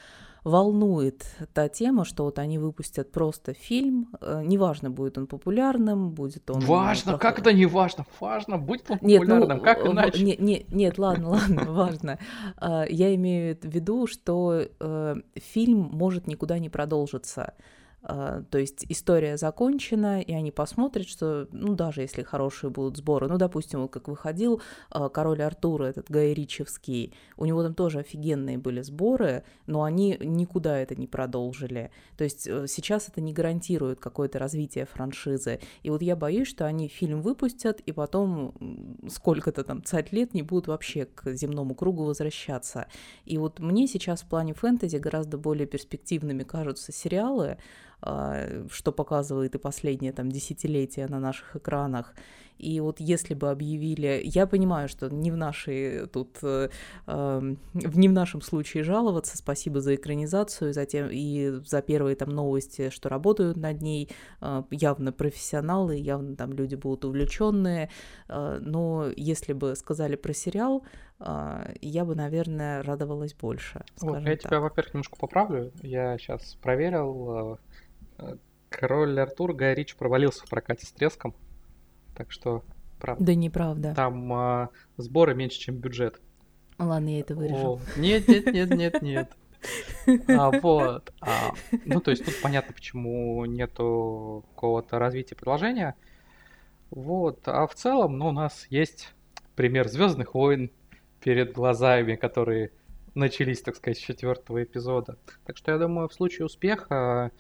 волнует 0.44 1.26
та 1.54 1.70
тема, 1.70 2.06
что 2.06 2.26
вот 2.26 2.40
они 2.40 2.58
выпустят 2.58 3.12
просто 3.12 3.54
фильм, 3.54 4.10
э, 4.22 4.44
неважно, 4.46 4.90
будет 4.90 5.18
он 5.18 5.28
популярным, 5.28 6.12
будет 6.12 6.50
он... 6.50 6.60
Важно, 6.62 7.18
как 7.18 7.40
это 7.40 7.54
не 7.54 7.66
важно? 7.66 8.06
Важно, 8.20 8.58
будет 8.58 8.90
он 8.92 9.00
нет, 9.02 9.22
ну, 9.22 9.40
популярным, 9.40 9.58
ну, 9.58 9.64
как 9.64 9.86
иначе? 9.86 10.24
Нет, 10.24 10.40
нет, 10.40 10.72
нет 10.72 10.98
ладно, 10.98 11.30
ладно, 11.32 11.64
важно. 11.72 12.20
А, 12.58 12.86
я 12.90 13.16
имею 13.16 13.58
в 13.62 13.66
виду, 13.66 14.08
что 14.08 14.66
э, 14.80 15.16
фильм 15.36 15.90
может 15.94 16.28
никуда 16.28 16.60
не 16.60 16.70
продолжиться. 16.70 17.54
А, 18.04 18.44
то 18.50 18.58
есть 18.58 18.86
история 18.90 19.38
закончена, 19.38 20.22
и 20.22 20.34
они 20.34 20.52
посмотрят, 20.52 21.08
что, 21.08 21.48
ну, 21.52 21.74
даже 21.74 22.02
если 22.02 22.22
хорошие 22.22 22.70
будут 22.70 22.98
сборы, 22.98 23.28
ну, 23.30 23.38
допустим, 23.38 23.82
вот 23.82 23.92
как 23.92 24.10
выходил 24.10 24.62
а, 24.90 25.08
«Король 25.08 25.42
Артура», 25.42 25.86
этот 25.86 26.10
Гай 26.10 26.34
Ричевский, 26.34 27.14
у 27.38 27.46
него 27.46 27.64
там 27.64 27.74
тоже 27.74 28.00
офигенные 28.00 28.58
были 28.58 28.82
сборы, 28.82 29.44
но 29.68 29.84
они 29.84 30.18
никуда 30.20 30.78
это 30.78 30.96
не 30.96 31.08
продолжили. 31.08 31.92
То 32.18 32.26
есть 32.26 32.46
э, 32.46 32.68
сейчас 32.68 33.08
это 33.08 33.22
не 33.22 33.32
гарантирует 33.34 34.00
какое-то 34.00 34.38
развитие 34.38 34.86
франшизы. 34.86 35.60
И 35.82 35.90
вот 35.90 36.02
я 36.02 36.16
боюсь, 36.16 36.48
что 36.48 36.66
они 36.66 36.90
фильм 36.90 37.22
выпустят, 37.22 37.80
и 37.80 37.92
потом 37.94 38.54
сколько-то 39.10 39.64
там 39.64 39.84
цать 39.84 40.12
лет 40.12 40.34
не 40.34 40.42
будут 40.42 40.68
вообще 40.68 41.06
к 41.06 41.34
земному 41.34 41.74
кругу 41.74 42.04
возвращаться. 42.04 42.88
И 43.24 43.38
вот 43.38 43.60
мне 43.60 43.88
сейчас 43.88 44.24
в 44.24 44.28
плане 44.28 44.54
фэнтези 44.54 44.98
гораздо 44.98 45.38
более 45.38 45.68
перспективными 45.68 46.44
кажутся 46.44 46.92
сериалы, 46.92 47.58
что 48.04 48.92
показывает 48.92 49.56
и 49.56 49.58
последнее 49.58 50.12
там 50.12 50.30
десятилетие 50.30 51.08
на 51.08 51.20
наших 51.20 51.56
экранах. 51.56 52.14
И 52.58 52.80
вот 52.80 53.00
если 53.00 53.34
бы 53.34 53.50
объявили, 53.50 54.22
я 54.24 54.48
понимаю, 54.48 54.88
что 54.88 55.10
не 55.10 55.32
в 55.32 55.38
нашей 55.38 56.08
тут, 56.08 56.38
э, 56.44 56.70
э, 57.08 57.56
не 57.74 58.08
в 58.08 58.14
нашем 58.14 58.42
случае 58.42 58.84
жаловаться, 58.84 59.38
спасибо 59.38 59.82
за 59.82 59.96
экранизацию, 59.96 60.74
затем 60.74 61.10
и 61.12 61.60
за 61.66 61.82
первые 61.82 62.16
там 62.16 62.30
новости, 62.30 62.90
что 62.90 63.10
работают 63.10 63.58
над 63.58 63.82
ней, 63.82 64.10
э, 64.42 64.64
явно 64.72 65.12
профессионалы, 65.12 65.96
явно 65.96 66.36
там 66.36 66.54
люди 66.54 66.76
будут 66.76 67.06
увлеченные, 67.06 67.90
э, 68.30 68.60
но 68.62 69.08
если 69.16 69.54
бы 69.54 69.76
сказали 69.76 70.16
про 70.16 70.34
сериал, 70.34 70.86
э, 71.20 71.74
я 71.82 72.06
бы, 72.06 72.16
наверное, 72.16 72.84
радовалась 72.84 73.34
больше. 73.34 73.84
Вот, 74.02 74.20
я 74.20 74.38
так. 74.38 74.42
тебя, 74.42 74.60
во-первых, 74.60 74.94
немножко 74.94 75.18
поправлю. 75.18 75.72
Я 75.82 76.18
сейчас 76.18 76.56
проверил, 76.62 77.54
э, 77.54 77.58
Король 78.70 79.20
Артур 79.20 79.54
Гай 79.54 79.76
Рич 79.76 79.96
провалился 79.96 80.46
в 80.46 80.50
прокате 80.50 80.86
с 80.86 80.92
треском. 80.92 81.36
Так 82.16 82.32
что, 82.32 82.64
правда. 83.00 83.24
Да 83.24 83.36
неправда. 83.36 83.94
Там 83.96 84.34
а, 84.34 84.70
сборы 84.98 85.36
меньше, 85.36 85.60
чем 85.60 85.76
бюджет. 85.76 86.20
Ладно, 86.80 87.10
я 87.10 87.20
это 87.20 87.36
вырежу. 87.36 87.76
О, 87.76 87.80
нет, 87.98 88.28
нет, 88.28 88.48
нет, 88.48 88.70
нет, 88.72 89.02
нет. 89.02 89.32
А, 90.28 90.52
вот. 90.60 91.14
А, 91.22 91.54
ну, 91.86 92.02
то 92.02 92.12
есть 92.12 92.26
тут 92.26 92.36
понятно, 92.42 92.74
почему 92.74 93.46
нету 93.46 94.44
какого-то 94.56 95.00
развития 95.00 95.36
продолжения. 95.36 95.96
Вот. 96.90 97.48
А 97.48 97.68
в 97.68 97.76
целом, 97.76 98.18
ну, 98.18 98.28
у 98.28 98.32
нас 98.32 98.68
есть 98.70 99.14
пример 99.56 99.88
Звездных 99.88 100.34
войн 100.34 100.72
перед 101.22 101.54
глазами, 101.54 102.16
которые 102.16 102.72
начались, 103.16 103.62
так 103.62 103.76
сказать, 103.76 103.98
с 103.98 104.02
четвертого 104.02 104.64
эпизода. 104.64 105.18
Так 105.46 105.58
что 105.58 105.72
я 105.72 105.78
думаю, 105.78 106.10
в 106.10 106.14
случае 106.14 106.46
успеха 106.46 107.32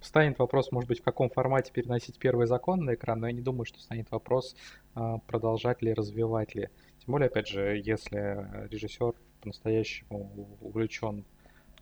Станет 0.00 0.38
вопрос, 0.38 0.72
может 0.72 0.88
быть, 0.88 1.00
в 1.00 1.04
каком 1.04 1.30
формате 1.30 1.72
переносить 1.72 2.18
первый 2.18 2.46
закон 2.46 2.80
на 2.80 2.94
экран, 2.94 3.20
но 3.20 3.28
я 3.28 3.32
не 3.32 3.40
думаю, 3.40 3.64
что 3.64 3.80
станет 3.80 4.10
вопрос, 4.10 4.56
а, 4.94 5.18
продолжать 5.18 5.80
ли, 5.80 5.94
развивать 5.94 6.54
ли. 6.54 6.68
Тем 6.98 7.12
более, 7.12 7.28
опять 7.28 7.48
же, 7.48 7.80
если 7.82 8.68
режиссер 8.68 9.14
по-настоящему 9.40 10.48
увлечен 10.60 11.24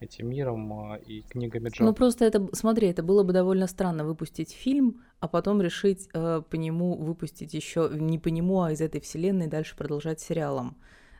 этим 0.00 0.28
миром 0.28 0.72
а, 0.72 0.96
и 0.96 1.22
книгами 1.22 1.70
Джо. 1.70 1.84
Ну 1.84 1.94
просто 1.94 2.25
это, 2.25 2.48
смотри, 2.52 2.88
это 2.88 3.02
было 3.02 3.22
бы 3.22 3.32
довольно 3.32 3.66
странно 3.66 4.04
выпустить 4.04 4.52
фильм, 4.52 5.02
а 5.20 5.28
потом 5.28 5.62
решить 5.62 6.08
э, 6.12 6.42
по 6.48 6.56
нему 6.56 6.96
выпустить 6.96 7.54
еще 7.54 7.88
не 7.92 8.18
по 8.18 8.28
нему, 8.28 8.62
а 8.62 8.72
из 8.72 8.80
этой 8.80 9.00
вселенной 9.00 9.46
дальше 9.46 9.76
продолжать 9.76 10.20
сериалом. 10.20 10.76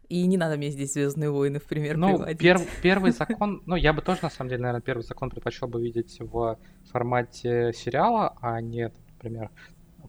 И 0.08 0.26
не 0.26 0.36
надо 0.36 0.56
мне 0.56 0.70
здесь 0.70 0.92
Звездные 0.92 1.30
войны, 1.30 1.58
в 1.58 1.64
пример, 1.64 1.96
ну, 1.96 2.16
приводить. 2.16 2.38
Пер, 2.38 2.60
первый 2.82 3.10
закон, 3.12 3.62
ну, 3.66 3.76
я 3.76 3.92
бы 3.92 4.02
тоже, 4.02 4.20
на 4.22 4.30
самом 4.30 4.50
деле, 4.50 4.62
наверное, 4.62 4.82
первый 4.82 5.02
закон 5.02 5.30
предпочел 5.30 5.68
бы 5.68 5.82
видеть 5.82 6.18
в 6.20 6.58
формате 6.90 7.72
сериала, 7.75 8.36
а 8.40 8.60
не, 8.60 8.92
например, 9.14 9.50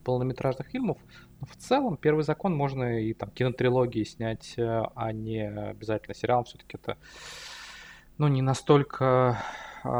полнометражных 0.03 0.67
фильмов. 0.67 0.97
Но 1.39 1.47
в 1.47 1.55
целом, 1.55 1.97
первый 1.97 2.23
закон 2.23 2.55
можно 2.55 3.01
и 3.01 3.13
там 3.13 3.29
кинотрилогии 3.31 4.03
снять, 4.03 4.53
э, 4.57 4.83
а 4.95 5.11
не 5.11 5.47
обязательно 5.47 6.15
сериалом. 6.15 6.45
Все-таки 6.45 6.77
это, 6.77 6.97
ну, 8.17 8.27
не 8.27 8.41
настолько 8.41 9.37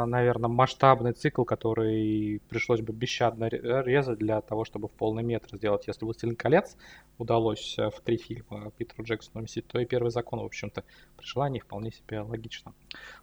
наверное, 0.06 0.48
масштабный 0.48 1.12
цикл, 1.12 1.44
который 1.44 2.40
пришлось 2.48 2.80
бы 2.80 2.92
бесщадно 2.92 3.48
резать 3.48 4.18
для 4.18 4.40
того, 4.40 4.64
чтобы 4.64 4.88
в 4.88 4.92
полный 4.92 5.22
метр 5.22 5.56
сделать. 5.56 5.86
Если 5.86 6.04
«Властелин 6.04 6.36
колец» 6.36 6.76
удалось 7.18 7.76
э, 7.78 7.90
в 7.90 8.00
три 8.00 8.16
фильма 8.16 8.70
Питеру 8.76 9.04
Джексону 9.04 9.40
уместить, 9.40 9.66
то 9.66 9.78
и 9.78 9.84
«Первый 9.84 10.10
закон», 10.10 10.40
в 10.40 10.44
общем-то, 10.44 10.84
при 11.16 11.26
желании 11.26 11.60
вполне 11.60 11.92
себе 11.92 12.20
логично 12.20 12.74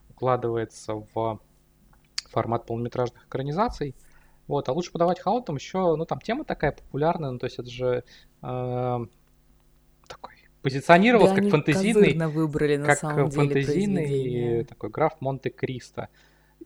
укладывается 0.10 1.06
в 1.14 1.40
формат 2.30 2.66
полнометражных 2.66 3.26
экранизаций. 3.28 3.96
Вот, 4.48 4.70
а 4.70 4.74
лучше 4.74 4.92
подавать 4.92 5.20
холодным 5.20 5.58
еще, 5.58 5.96
ну 5.96 6.06
там 6.06 6.22
тема 6.22 6.46
такая 6.46 6.72
популярная, 6.72 7.32
ну 7.32 7.40
то 7.40 7.48
есть 7.48 7.58
это 7.58 7.70
же 7.70 8.04
э, 8.44 9.06
такой 10.08 10.34
позиционировался 10.62 11.36
да, 11.36 11.42
как 11.42 11.50
фантазийный, 11.52 12.28
выбрали, 12.28 12.78
на 12.78 12.86
как 12.88 13.00
самом 13.00 13.30
деле, 13.30 13.48
фантазийный 13.48 14.64
такой 14.66 14.90
граф 14.90 15.14
Монте-Кристо. 15.20 16.10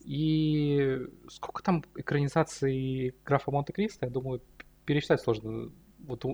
И 0.04 1.08
сколько 1.30 1.62
там 1.62 1.84
экранизаций 1.96 3.16
графа 3.26 3.52
Монте-Кристо, 3.52 4.06
я 4.06 4.12
думаю, 4.12 4.42
пересчитать 4.86 5.22
сложно. 5.22 5.72
Вот 6.00 6.26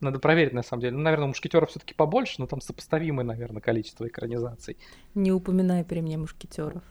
надо 0.00 0.18
проверить, 0.18 0.52
на 0.52 0.62
самом 0.62 0.82
деле. 0.82 0.96
Ну, 0.96 1.02
наверное, 1.02 1.24
у 1.24 1.28
мушкетеров 1.28 1.70
все-таки 1.70 1.94
побольше, 1.94 2.36
но 2.38 2.46
там 2.46 2.60
сопоставимое, 2.60 3.24
наверное, 3.24 3.62
количество 3.62 4.06
экранизаций. 4.06 4.76
Не 5.14 5.32
упоминай 5.32 5.84
при 5.84 6.00
мне 6.00 6.18
мушкетеров. 6.18 6.82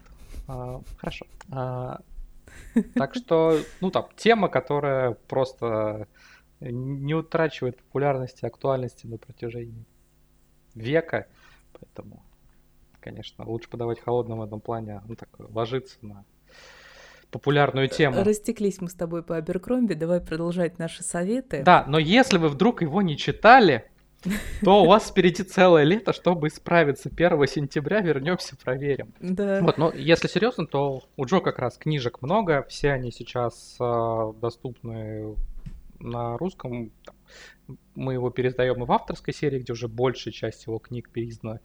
А, 0.48 0.80
хорошо. 0.98 1.26
А, 1.50 2.00
так 2.94 3.14
что, 3.14 3.58
ну 3.80 3.90
там, 3.90 4.08
тема, 4.16 4.48
которая 4.48 5.12
просто 5.12 6.08
не 6.60 7.14
утрачивает 7.14 7.76
популярности, 7.76 8.44
актуальности 8.44 9.06
на 9.06 9.18
протяжении 9.18 9.86
века. 10.74 11.28
Поэтому 11.72 12.25
конечно. 13.06 13.44
Лучше 13.46 13.70
подавать 13.70 14.00
холодным 14.00 14.38
в 14.38 14.42
этом 14.42 14.60
плане, 14.60 15.00
ну 15.06 15.14
так, 15.14 15.28
ложиться 15.38 15.96
на 16.02 16.24
популярную 17.30 17.88
тему. 17.88 18.24
Растеклись 18.24 18.80
мы 18.80 18.88
с 18.88 18.94
тобой 18.94 19.22
по 19.22 19.36
Аберкромби, 19.36 19.94
давай 19.94 20.20
продолжать 20.20 20.78
наши 20.78 21.04
советы. 21.04 21.62
Да, 21.64 21.84
но 21.86 21.98
если 21.98 22.38
вы 22.38 22.48
вдруг 22.48 22.82
его 22.82 23.02
не 23.02 23.16
читали, 23.16 23.88
то 24.64 24.82
у 24.82 24.86
вас 24.86 25.08
впереди 25.08 25.44
целое 25.44 25.84
лето, 25.84 26.12
чтобы 26.12 26.48
исправиться. 26.48 27.08
1 27.08 27.46
сентября 27.46 28.00
вернемся, 28.00 28.56
проверим. 28.56 29.14
Да. 29.20 29.60
Вот, 29.60 29.78
но 29.78 29.92
если 29.92 30.26
серьезно, 30.26 30.66
то 30.66 31.04
у 31.16 31.24
Джо 31.26 31.38
как 31.38 31.60
раз 31.60 31.78
книжек 31.78 32.22
много, 32.22 32.66
все 32.68 32.90
они 32.90 33.12
сейчас 33.12 33.76
э, 33.78 34.32
доступны 34.40 35.36
на 36.00 36.36
русском. 36.38 36.90
Мы 37.94 38.14
его 38.14 38.30
пересдаем 38.30 38.82
и 38.82 38.86
в 38.86 38.90
авторской 38.90 39.32
серии, 39.32 39.60
где 39.60 39.72
уже 39.72 39.86
большая 39.86 40.32
часть 40.32 40.66
его 40.66 40.80
книг 40.80 41.10
переиздана 41.10 41.60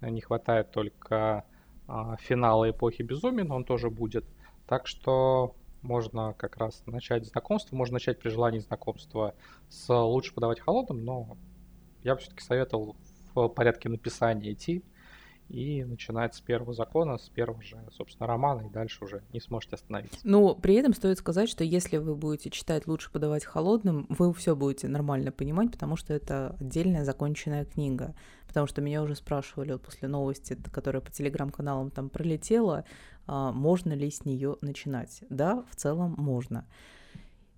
не 0.00 0.20
хватает 0.20 0.70
только 0.70 1.44
а, 1.88 2.16
финала 2.16 2.70
эпохи 2.70 3.02
безумия, 3.02 3.44
но 3.44 3.56
он 3.56 3.64
тоже 3.64 3.90
будет. 3.90 4.24
Так 4.66 4.86
что 4.86 5.54
можно 5.82 6.34
как 6.34 6.56
раз 6.56 6.82
начать 6.86 7.26
знакомство, 7.26 7.76
можно 7.76 7.94
начать 7.94 8.18
при 8.18 8.28
желании 8.28 8.58
знакомства 8.58 9.34
с 9.68 9.92
лучше 9.92 10.34
подавать 10.34 10.60
холодным, 10.60 11.04
но 11.04 11.36
я 12.02 12.14
бы 12.14 12.20
все-таки 12.20 12.42
советовал 12.42 12.96
в 13.34 13.48
порядке 13.48 13.88
написания 13.88 14.52
идти 14.52 14.82
и 15.48 15.84
начинать 15.84 16.34
с 16.34 16.40
первого 16.40 16.74
закона, 16.74 17.18
с 17.18 17.28
первого 17.28 17.62
же, 17.62 17.76
собственно, 17.92 18.26
романа, 18.26 18.66
и 18.66 18.70
дальше 18.70 19.04
уже 19.04 19.22
не 19.32 19.40
сможете 19.40 19.76
остановиться. 19.76 20.18
Ну, 20.24 20.54
при 20.54 20.74
этом 20.74 20.94
стоит 20.94 21.18
сказать, 21.18 21.48
что 21.48 21.64
если 21.64 21.98
вы 21.98 22.14
будете 22.14 22.50
читать 22.50 22.86
«Лучше 22.86 23.10
подавать 23.10 23.44
холодным», 23.44 24.06
вы 24.08 24.32
все 24.34 24.56
будете 24.56 24.88
нормально 24.88 25.32
понимать, 25.32 25.70
потому 25.70 25.96
что 25.96 26.14
это 26.14 26.56
отдельная 26.60 27.04
законченная 27.04 27.64
книга. 27.64 28.14
Потому 28.46 28.66
что 28.66 28.80
меня 28.80 29.02
уже 29.02 29.14
спрашивали 29.14 29.72
вот 29.72 29.82
после 29.82 30.08
новости, 30.08 30.56
которая 30.72 31.02
по 31.02 31.10
телеграм-каналам 31.10 31.90
там 31.90 32.08
пролетела, 32.08 32.84
а, 33.26 33.52
можно 33.52 33.92
ли 33.92 34.10
с 34.10 34.24
нее 34.24 34.56
начинать. 34.60 35.22
Да, 35.30 35.64
в 35.70 35.76
целом 35.76 36.14
можно. 36.16 36.66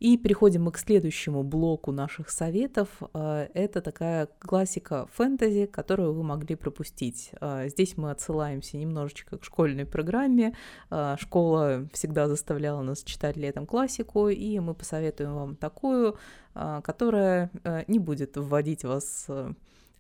И 0.01 0.17
переходим 0.17 0.65
мы 0.65 0.73
к 0.73 0.79
следующему 0.79 1.43
блоку 1.43 1.93
наших 1.93 2.31
советов. 2.31 2.89
А, 3.13 3.49
это 3.55 3.81
такая 3.81 4.29
классика 4.39 5.07
фэнтези, 5.13 5.67
которую 5.67 6.13
вы 6.15 6.23
могли 6.23 6.55
пропустить. 6.55 7.33
А, 7.41 7.67
здесь 7.69 7.97
мы 7.97 8.11
отсылаемся 8.11 8.77
немножечко 8.77 9.39
к 9.39 9.45
школьной 9.45 9.87
программе. 9.87 10.55
А, 10.91 11.17
школа 11.19 11.89
всегда 11.93 12.29
заставляла 12.29 12.83
нас 12.83 13.03
читать 13.03 13.37
летом 13.37 13.67
классику, 13.67 14.29
и 14.29 14.59
мы 14.61 14.75
посоветуем 14.75 15.35
вам 15.35 15.57
такую, 15.57 16.17
которая 16.55 17.51
не 17.87 17.99
будет 17.99 18.37
вводить 18.37 18.85
вас 18.85 19.29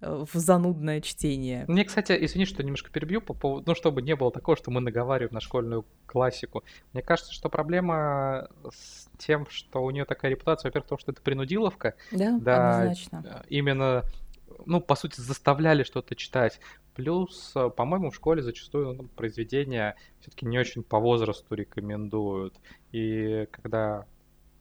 в 0.00 0.28
занудное 0.34 1.00
чтение. 1.00 1.64
Мне, 1.66 1.84
кстати, 1.84 2.16
извини, 2.20 2.44
что 2.44 2.62
немножко 2.62 2.90
перебью 2.90 3.20
по 3.20 3.34
поводу, 3.34 3.64
ну, 3.66 3.74
чтобы 3.74 4.02
не 4.02 4.14
было 4.14 4.30
такого, 4.30 4.56
что 4.56 4.70
мы 4.70 4.80
наговариваем 4.80 5.34
на 5.34 5.40
школьную 5.40 5.84
классику. 6.06 6.62
Мне 6.92 7.02
кажется, 7.02 7.32
что 7.32 7.48
проблема 7.48 8.48
с 8.70 9.08
тем, 9.18 9.46
что 9.50 9.82
у 9.82 9.90
нее 9.90 10.04
такая 10.04 10.30
репутация, 10.30 10.68
во-первых, 10.68 10.84
потому 10.86 11.00
что 11.00 11.12
это 11.12 11.22
принудиловка. 11.22 11.94
Да, 12.12 12.38
да 12.38 12.80
однозначно. 12.80 13.44
Именно, 13.48 14.04
ну, 14.66 14.80
по 14.80 14.94
сути, 14.94 15.20
заставляли 15.20 15.82
что-то 15.82 16.14
читать. 16.14 16.60
Плюс, 16.94 17.54
по-моему, 17.76 18.10
в 18.10 18.14
школе 18.14 18.42
зачастую 18.42 18.94
ну, 18.94 19.04
произведения 19.08 19.96
все-таки 20.20 20.46
не 20.46 20.58
очень 20.58 20.82
по 20.82 20.98
возрасту 20.98 21.54
рекомендуют. 21.54 22.54
И 22.92 23.48
когда 23.50 24.06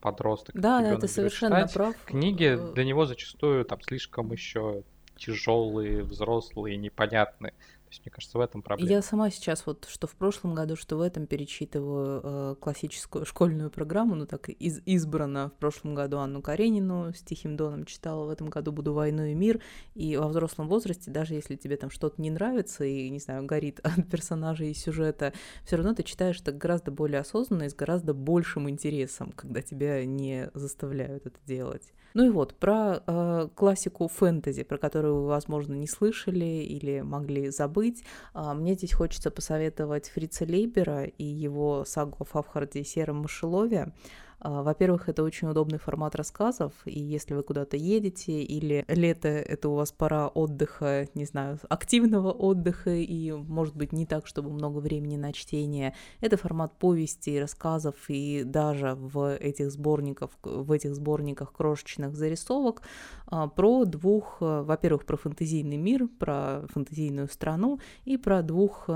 подросток. 0.02 0.56
Да, 0.56 0.82
да, 0.82 0.98
ты 0.98 1.08
совершенно 1.08 1.58
читать, 1.62 1.74
прав. 1.74 1.96
Книги 2.06 2.58
для 2.74 2.86
него 2.86 3.06
зачастую 3.06 3.66
там 3.66 3.82
слишком 3.82 4.32
еще 4.32 4.84
тяжелые, 5.18 6.04
взрослые, 6.04 6.78
непонятные. 6.78 7.54
То 7.88 7.92
есть, 7.92 8.06
мне 8.06 8.12
кажется, 8.12 8.38
в 8.38 8.42
этом 8.42 8.62
проблема. 8.62 8.92
Я 8.92 9.02
сама 9.02 9.30
сейчас 9.30 9.66
вот, 9.66 9.88
что 9.90 10.08
в 10.08 10.16
прошлом 10.18 10.54
году, 10.54 10.76
что 10.76 10.98
в 10.98 11.02
этом 11.02 11.26
перечитываю 11.26 12.22
э, 12.22 12.56
классическую 12.60 13.26
школьную 13.26 13.70
программу, 13.70 14.16
ну 14.16 14.26
так 14.26 14.50
из 14.50 14.82
избрана 14.86 15.52
в 15.56 15.58
прошлом 15.58 15.96
году 15.96 16.18
Анну 16.18 16.42
Каренину 16.42 17.14
с 17.14 17.22
Тихим 17.22 17.56
Доном 17.56 17.86
читала, 17.86 18.26
в 18.26 18.30
этом 18.30 18.50
году 18.50 18.74
буду 18.74 18.92
«Войну 18.92 19.24
и 19.24 19.34
мир», 19.34 19.62
и 19.96 20.18
во 20.18 20.28
взрослом 20.28 20.68
возрасте, 20.68 21.12
даже 21.12 21.36
если 21.36 21.56
тебе 21.56 21.78
там 21.78 21.90
что-то 21.90 22.22
не 22.22 22.30
нравится 22.30 22.84
и, 22.84 23.10
не 23.10 23.20
знаю, 23.20 23.46
горит 23.46 23.80
от 23.84 24.10
персонажей 24.10 24.72
и 24.72 24.74
сюжета, 24.74 25.32
все 25.64 25.78
равно 25.78 25.94
ты 25.94 26.04
читаешь 26.04 26.42
это 26.42 26.52
гораздо 26.52 26.92
более 26.92 27.22
осознанно 27.22 27.64
и 27.64 27.70
с 27.70 27.74
гораздо 27.74 28.14
большим 28.14 28.70
интересом, 28.70 29.32
когда 29.32 29.62
тебя 29.62 30.04
не 30.04 30.52
заставляют 30.54 31.26
это 31.26 31.40
делать. 31.46 31.94
Ну 32.18 32.26
и 32.26 32.30
вот, 32.30 32.56
про 32.56 33.04
э, 33.06 33.48
классику 33.54 34.08
фэнтези, 34.08 34.64
про 34.64 34.80
которую 34.80 35.22
вы, 35.22 35.28
возможно, 35.28 35.76
не 35.76 35.86
слышали 35.86 36.46
или 36.46 37.02
могли 37.02 37.52
забыть, 37.52 37.87
э, 38.34 38.54
мне 38.54 38.74
здесь 38.74 38.94
хочется 38.94 39.32
посоветовать 39.32 40.10
Фрица 40.10 40.46
Лейбера 40.46 41.04
и 41.06 41.24
его 41.24 41.86
сагу 41.86 42.18
о 42.20 42.26
Фавхарде 42.26 42.82
и 42.82 42.84
Сером 42.84 43.18
Мышелове. 43.18 43.94
А, 44.40 44.62
во-первых, 44.62 45.10
это 45.10 45.24
очень 45.24 45.48
удобный 45.48 45.80
формат 45.80 46.16
рассказов, 46.16 46.74
и 46.86 47.00
если 47.00 47.34
вы 47.34 47.42
куда-то 47.42 47.76
едете, 47.76 48.44
или 48.44 48.86
лето— 48.88 49.28
это 49.30 49.70
у 49.70 49.76
вас 49.76 49.92
пора 49.92 50.28
отдыха, 50.28 51.08
не 51.16 51.26
знаю, 51.26 51.60
активного 51.70 52.32
отдыха, 52.32 52.92
и, 52.92 53.32
может 53.32 53.76
быть, 53.76 53.94
не 53.94 54.06
так, 54.06 54.28
чтобы 54.28 54.52
много 54.52 54.78
времени 54.78 55.18
на 55.18 55.34
чтение, 55.34 55.96
это 56.22 56.38
формат 56.38 56.78
повести, 56.78 57.40
рассказов, 57.40 57.96
и 58.10 58.44
даже 58.44 58.94
в 58.96 59.36
этих 59.36 59.72
сборниках, 59.72 60.30
в 60.44 60.72
этих 60.72 60.94
сборниках 60.94 61.52
крошечных 61.52 62.16
зарисовок 62.16 62.84
а, 63.26 63.48
про 63.48 63.86
двух, 63.86 64.38
а, 64.42 64.62
во-первых, 64.62 65.06
про 65.06 65.18
фэнтезийный 65.18 65.78
мир, 65.78 66.08
про 66.20 66.62
фэнтезийную 66.70 67.28
страну, 67.28 67.80
и 68.06 68.18
про 68.18 68.44
двух 68.44 68.88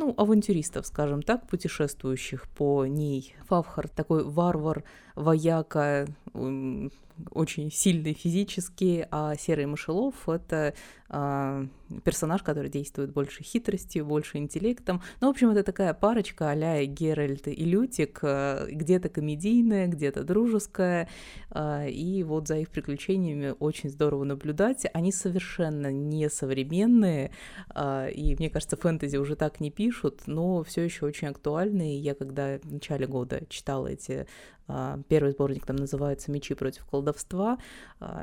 ну, 0.00 0.14
авантюристов, 0.16 0.86
скажем 0.86 1.22
так, 1.22 1.46
путешествующих 1.46 2.48
по 2.48 2.86
ней. 2.86 3.34
Фавхар 3.48 3.86
такой 3.86 4.24
варвар, 4.24 4.82
вояка, 5.14 6.06
очень 6.32 7.70
сильный 7.70 8.14
физически, 8.14 9.06
а 9.10 9.34
Серый 9.36 9.66
Мышелов— 9.66 10.14
это 10.26 10.72
э, 11.10 11.66
персонаж, 12.04 12.42
который 12.42 12.70
действует 12.70 13.12
больше 13.12 13.42
хитростью, 13.42 14.06
больше 14.06 14.38
интеллектом. 14.38 15.02
Ну, 15.20 15.26
в 15.28 15.30
общем, 15.30 15.50
это 15.50 15.62
такая 15.62 15.92
парочка 15.92 16.50
а-ля 16.50 16.84
Геральт 16.86 17.48
и 17.48 17.64
Лютик, 17.64 18.20
э, 18.22 18.68
где-то 18.70 19.08
комедийная, 19.08 19.88
где-то 19.88 20.24
дружеская, 20.24 21.08
э, 21.50 21.90
и 21.90 22.22
вот 22.22 22.48
за 22.48 22.58
их 22.58 22.70
приключениями 22.70 23.54
очень 23.58 23.90
здорово 23.90 24.24
наблюдать. 24.24 24.86
Они 24.94 25.12
совершенно 25.12 25.90
не 25.90 26.28
современные, 26.30 27.32
и 27.76 28.36
мне 28.38 28.50
кажется, 28.50 28.76
фэнтези 28.76 29.16
уже 29.16 29.36
так 29.36 29.60
не 29.60 29.70
пишут, 29.70 30.22
но 30.26 30.62
все 30.62 30.82
еще 30.82 31.06
очень 31.06 31.28
актуальны. 31.28 31.96
И 31.96 31.98
я 31.98 32.14
когда 32.14 32.58
в 32.62 32.72
начале 32.72 33.06
года 33.06 33.42
читала 33.48 33.88
эти 33.88 34.26
Первый 35.08 35.32
сборник 35.32 35.66
там 35.66 35.76
называется 35.76 36.30
«Мечи 36.30 36.54
против 36.54 36.84
колдовства». 36.86 37.58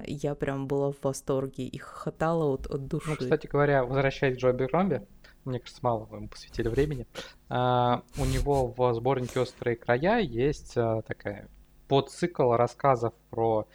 Я 0.05 0.35
прям 0.35 0.67
была 0.67 0.91
в 0.91 0.95
восторге 1.01 1.65
и 1.65 1.77
хохотала 1.77 2.45
от, 2.45 2.67
от 2.77 2.87
души. 2.87 3.09
Ну, 3.09 3.15
кстати 3.15 3.47
говоря, 3.47 3.83
возвращаясь 3.83 4.37
к 4.37 4.39
Джо 4.39 4.53
Беркромби, 4.53 5.05
мне 5.45 5.59
кажется, 5.59 5.79
мало 5.83 6.07
ему 6.11 6.27
посвятили 6.27 6.67
времени. 6.67 7.07
Uh, 7.49 8.03
у 8.17 8.25
него 8.25 8.67
в 8.67 8.93
сборнике 8.93 9.39
«Острые 9.39 9.75
края» 9.75 10.19
есть 10.19 10.75
uh, 10.75 11.01
такая 11.03 11.47
подцикл 11.87 12.51
рассказов 12.53 13.13
про 13.29 13.67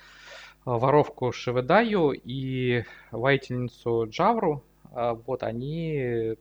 uh, 0.64 0.78
воровку 0.78 1.32
Шеведаю 1.32 2.12
и 2.12 2.84
воительницу 3.10 4.06
Джавру. 4.08 4.64
Вот 4.90 5.42
они... 5.42 6.36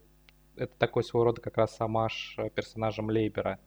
Это 0.58 0.74
такой 0.77 1.06
своего 1.06 1.24
рода 1.24 1.39
как 1.39 1.56
раз 1.56 1.75
самаш 1.77 2.38
персонажем 2.53 3.10
Лейбера. 3.10 3.60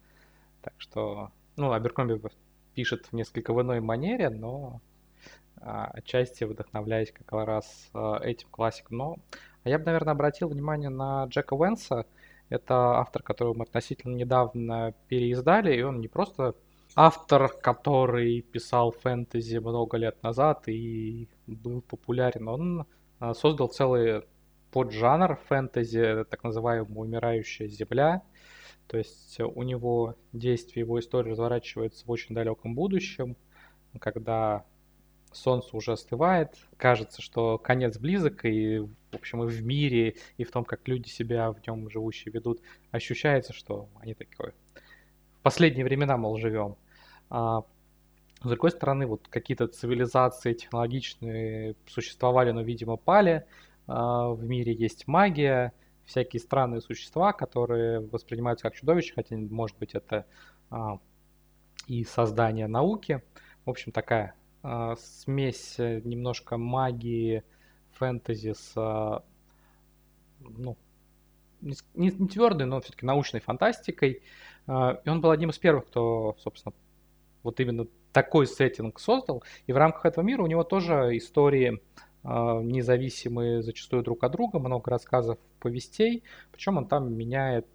Так 0.60 0.74
что... 0.76 1.30
Ну, 1.56 1.72
Аберкромби 1.72 2.20
пишет 2.74 3.06
в 3.06 3.12
несколько 3.14 3.54
в 3.54 3.62
иной 3.62 3.80
манере, 3.80 4.28
но 4.28 4.82
а, 4.82 4.93
отчасти 5.64 6.44
вдохновляясь 6.44 7.12
как 7.12 7.32
раз 7.46 7.90
а, 7.94 8.18
этим 8.22 8.48
классиком. 8.50 8.96
Но 8.96 9.16
а 9.62 9.68
я 9.68 9.78
бы, 9.78 9.86
наверное, 9.86 10.12
обратил 10.12 10.48
внимание 10.48 10.90
на 10.90 11.24
Джека 11.24 11.54
Уэнса. 11.54 12.06
Это 12.50 12.98
автор, 12.98 13.22
которого 13.22 13.54
мы 13.54 13.64
относительно 13.64 14.14
недавно 14.14 14.94
переиздали, 15.08 15.74
и 15.74 15.82
он 15.82 16.00
не 16.00 16.08
просто 16.08 16.54
автор, 16.94 17.48
который 17.48 18.42
писал 18.42 18.92
фэнтези 18.92 19.56
много 19.56 19.96
лет 19.96 20.22
назад 20.22 20.68
и 20.68 21.28
был 21.46 21.80
популярен, 21.80 22.48
он 22.48 22.86
создал 23.32 23.68
целый 23.68 24.24
поджанр 24.70 25.36
фэнтези, 25.48 26.24
так 26.28 26.44
называемая 26.44 26.86
«Умирающая 26.94 27.66
земля», 27.66 28.22
то 28.86 28.98
есть 28.98 29.40
у 29.40 29.62
него 29.62 30.16
действие, 30.32 30.84
его 30.84 30.98
история 31.00 31.32
разворачивается 31.32 32.04
в 32.06 32.10
очень 32.10 32.34
далеком 32.34 32.74
будущем, 32.74 33.36
когда 33.98 34.64
солнце 35.36 35.76
уже 35.76 35.92
остывает, 35.92 36.56
кажется, 36.76 37.22
что 37.22 37.58
конец 37.58 37.98
близок, 37.98 38.44
и, 38.44 38.78
в 38.78 39.14
общем, 39.14 39.44
и 39.44 39.46
в 39.46 39.64
мире, 39.64 40.16
и 40.36 40.44
в 40.44 40.50
том, 40.50 40.64
как 40.64 40.86
люди 40.88 41.08
себя 41.08 41.50
в 41.52 41.66
нем 41.66 41.88
живущие 41.90 42.32
ведут, 42.32 42.60
ощущается, 42.90 43.52
что 43.52 43.88
они 44.00 44.14
такое. 44.14 44.54
В 45.38 45.42
последние 45.42 45.84
времена, 45.84 46.16
мол, 46.16 46.38
живем. 46.38 46.76
А, 47.30 47.64
с 48.42 48.46
другой 48.46 48.70
стороны, 48.70 49.06
вот 49.06 49.28
какие-то 49.28 49.66
цивилизации 49.66 50.52
технологичные 50.52 51.76
существовали, 51.86 52.50
но, 52.50 52.62
видимо, 52.62 52.96
пали. 52.96 53.44
А, 53.86 54.30
в 54.30 54.44
мире 54.44 54.72
есть 54.72 55.06
магия, 55.06 55.72
всякие 56.04 56.40
странные 56.40 56.80
существа, 56.80 57.32
которые 57.32 58.00
воспринимаются 58.00 58.64
как 58.64 58.74
чудовища, 58.74 59.14
хотя, 59.14 59.36
может 59.36 59.78
быть, 59.78 59.94
это 59.94 60.26
а, 60.70 60.98
и 61.86 62.04
создание 62.04 62.66
науки. 62.66 63.22
В 63.64 63.70
общем, 63.70 63.92
такая 63.92 64.34
а, 64.66 64.96
смесь 64.96 65.78
э, 65.78 66.00
немножко 66.04 66.56
магии, 66.56 67.44
фэнтези 67.92 68.54
с, 68.54 68.72
а, 68.76 69.22
ну, 70.40 70.78
не, 71.60 71.76
не 71.94 72.28
твердой, 72.28 72.66
но 72.66 72.80
все-таки 72.80 73.04
научной 73.04 73.40
фантастикой. 73.40 74.22
А, 74.66 75.02
и 75.04 75.08
он 75.10 75.20
был 75.20 75.30
одним 75.32 75.50
из 75.50 75.58
первых, 75.58 75.86
кто, 75.88 76.34
собственно, 76.38 76.74
вот 77.42 77.60
именно 77.60 77.86
такой 78.10 78.46
сеттинг 78.46 79.00
создал. 79.00 79.44
И 79.66 79.72
в 79.74 79.76
рамках 79.76 80.06
этого 80.06 80.24
мира 80.24 80.42
у 80.42 80.46
него 80.46 80.64
тоже 80.64 81.16
истории 81.16 81.80
независимые 82.22 83.62
зачастую 83.62 84.02
друг 84.02 84.24
от 84.24 84.32
друга, 84.32 84.58
много 84.58 84.90
рассказов, 84.90 85.38
повестей, 85.60 86.22
причем 86.50 86.78
он 86.78 86.88
там 86.88 87.12
меняет 87.12 87.66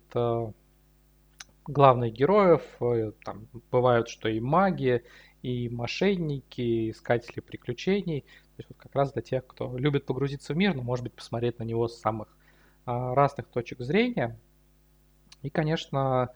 главных 1.69 2.13
героев, 2.13 2.63
э, 2.81 3.11
там 3.23 3.47
бывают, 3.71 4.09
что 4.09 4.27
и 4.27 4.39
маги, 4.39 5.03
и 5.41 5.69
мошенники, 5.69 6.61
и 6.61 6.91
искатели 6.91 7.39
приключений, 7.39 8.21
то 8.21 8.59
есть 8.59 8.69
вот 8.69 8.77
как 8.77 8.93
раз 8.95 9.13
для 9.13 9.21
тех, 9.21 9.45
кто 9.47 9.77
любит 9.77 10.05
погрузиться 10.05 10.53
в 10.53 10.57
мир, 10.57 10.75
но 10.75 10.83
может 10.83 11.03
быть 11.03 11.13
посмотреть 11.13 11.59
на 11.59 11.63
него 11.63 11.87
с 11.87 11.99
самых 11.99 12.27
а, 12.85 13.15
разных 13.15 13.47
точек 13.47 13.79
зрения. 13.81 14.37
И, 15.41 15.49
конечно, 15.49 16.29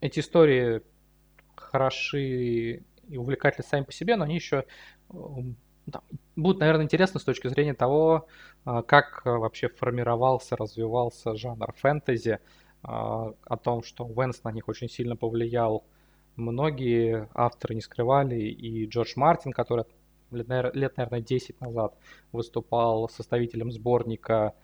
эти 0.00 0.20
истории 0.20 0.82
хороши 1.54 2.82
и 3.08 3.16
увлекательны 3.16 3.66
сами 3.66 3.84
по 3.84 3.92
себе, 3.92 4.16
но 4.16 4.24
они 4.24 4.34
еще 4.34 4.64
там, 5.90 6.02
будет, 6.36 6.58
наверное, 6.58 6.84
интересно 6.84 7.20
с 7.20 7.24
точки 7.24 7.48
зрения 7.48 7.74
того, 7.74 8.26
а, 8.64 8.82
как 8.82 9.22
а, 9.24 9.38
вообще 9.38 9.68
формировался, 9.68 10.56
развивался 10.56 11.36
жанр 11.36 11.72
фэнтези, 11.76 12.38
а, 12.82 13.32
о 13.44 13.56
том, 13.56 13.82
что 13.82 14.06
Венс 14.06 14.42
на 14.44 14.52
них 14.52 14.68
очень 14.68 14.88
сильно 14.88 15.16
повлиял. 15.16 15.84
Многие 16.36 17.28
авторы 17.34 17.74
не 17.74 17.80
скрывали, 17.80 18.40
и 18.40 18.86
Джордж 18.86 19.12
Мартин, 19.16 19.52
который 19.52 19.84
лет, 20.30 20.96
наверное, 20.96 21.20
10 21.20 21.60
назад 21.60 21.94
выступал 22.32 23.08
составителем 23.08 23.70
сборника 23.70 24.54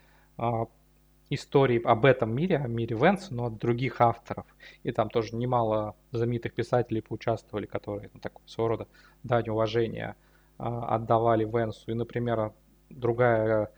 истории 1.31 1.81
об 1.83 2.05
этом 2.05 2.35
мире, 2.35 2.57
о 2.57 2.67
мире 2.67 2.97
Венс, 2.97 3.31
но 3.31 3.47
от 3.47 3.59
других 3.59 4.01
авторов. 4.01 4.47
И 4.83 4.91
там 4.91 5.09
тоже 5.09 5.37
немало 5.37 5.95
знаменитых 6.11 6.53
писателей 6.53 7.03
поучаствовали, 7.03 7.67
которые 7.67 8.11
ну, 8.13 8.21
такого 8.21 8.47
своего 8.49 8.69
рода 8.69 8.89
дань 9.23 9.49
уважения 9.49 10.17
а, 10.59 10.97
отдавали 10.97 11.45
Венсу. 11.45 11.93
И, 11.93 11.95
например, 11.95 12.53
другая 12.91 13.71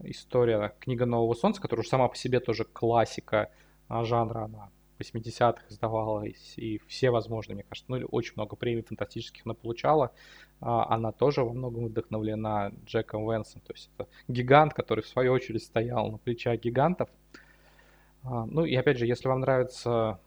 история 0.00 0.74
«Книга 0.80 1.06
Нового 1.06 1.34
Солнца», 1.34 1.62
которая 1.62 1.82
уже 1.82 1.90
сама 1.90 2.08
по 2.08 2.16
себе 2.16 2.40
тоже 2.40 2.64
классика 2.64 3.50
а, 3.86 4.04
жанра, 4.04 4.40
она 4.40 4.70
80-х 4.98 5.62
издавалась, 5.68 6.54
и 6.56 6.80
все 6.86 7.10
возможные, 7.10 7.54
мне 7.54 7.64
кажется, 7.64 7.90
ну 7.90 8.06
очень 8.10 8.32
много 8.36 8.56
премий 8.56 8.82
фантастических 8.82 9.42
она 9.44 9.54
получала. 9.54 10.12
А, 10.60 10.94
она 10.94 11.12
тоже 11.12 11.42
во 11.42 11.52
многом 11.52 11.86
вдохновлена 11.86 12.72
Джеком 12.84 13.30
Венсом, 13.30 13.60
то 13.60 13.72
есть 13.72 13.90
это 13.94 14.08
гигант, 14.28 14.74
который 14.74 15.02
в 15.02 15.08
свою 15.08 15.32
очередь 15.32 15.62
стоял 15.62 16.10
на 16.10 16.18
плечах 16.18 16.60
гигантов. 16.60 17.08
А, 18.22 18.46
ну 18.46 18.64
и 18.64 18.74
опять 18.74 18.98
же, 18.98 19.06
если 19.06 19.28
вам 19.28 19.40
нравятся 19.40 20.18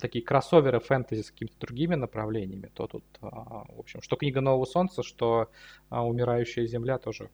такие 0.00 0.24
кроссоверы 0.24 0.80
фэнтези 0.80 1.22
с 1.22 1.30
какими-то 1.30 1.58
другими 1.58 1.94
направлениями, 1.94 2.70
то 2.74 2.86
тут, 2.86 3.04
а, 3.20 3.64
в 3.68 3.78
общем, 3.78 4.02
что 4.02 4.16
книга 4.16 4.40
Нового 4.40 4.64
Солнца, 4.64 5.02
что 5.02 5.50
Умирающая 5.90 6.66
Земля 6.66 6.98
тоже 6.98 7.30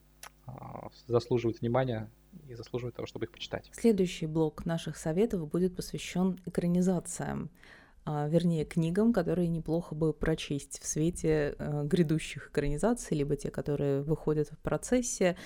заслуживают 1.07 1.61
внимания 1.61 2.11
и 2.49 2.55
заслуживают 2.55 2.97
того, 2.97 3.07
чтобы 3.07 3.27
их 3.27 3.33
почитать. 3.33 3.71
Следующий 3.73 4.27
блок 4.27 4.67
наших 4.67 4.97
советов 4.97 5.49
будет 5.49 5.77
посвящен 5.77 6.39
экранизациям 6.47 7.51
а, 8.07 8.29
вернее, 8.29 8.67
книгам, 8.67 9.13
которые 9.13 9.49
неплохо 9.49 9.95
бы 9.95 10.13
прочесть 10.13 10.79
в 10.79 10.87
свете 10.87 11.55
э, 11.59 11.85
грядущих 11.85 12.49
экранизаций, 12.49 13.17
либо 13.17 13.35
те, 13.35 13.51
которые 13.51 14.03
выходят 14.03 14.51
в 14.51 14.59
процессе. 14.59 15.37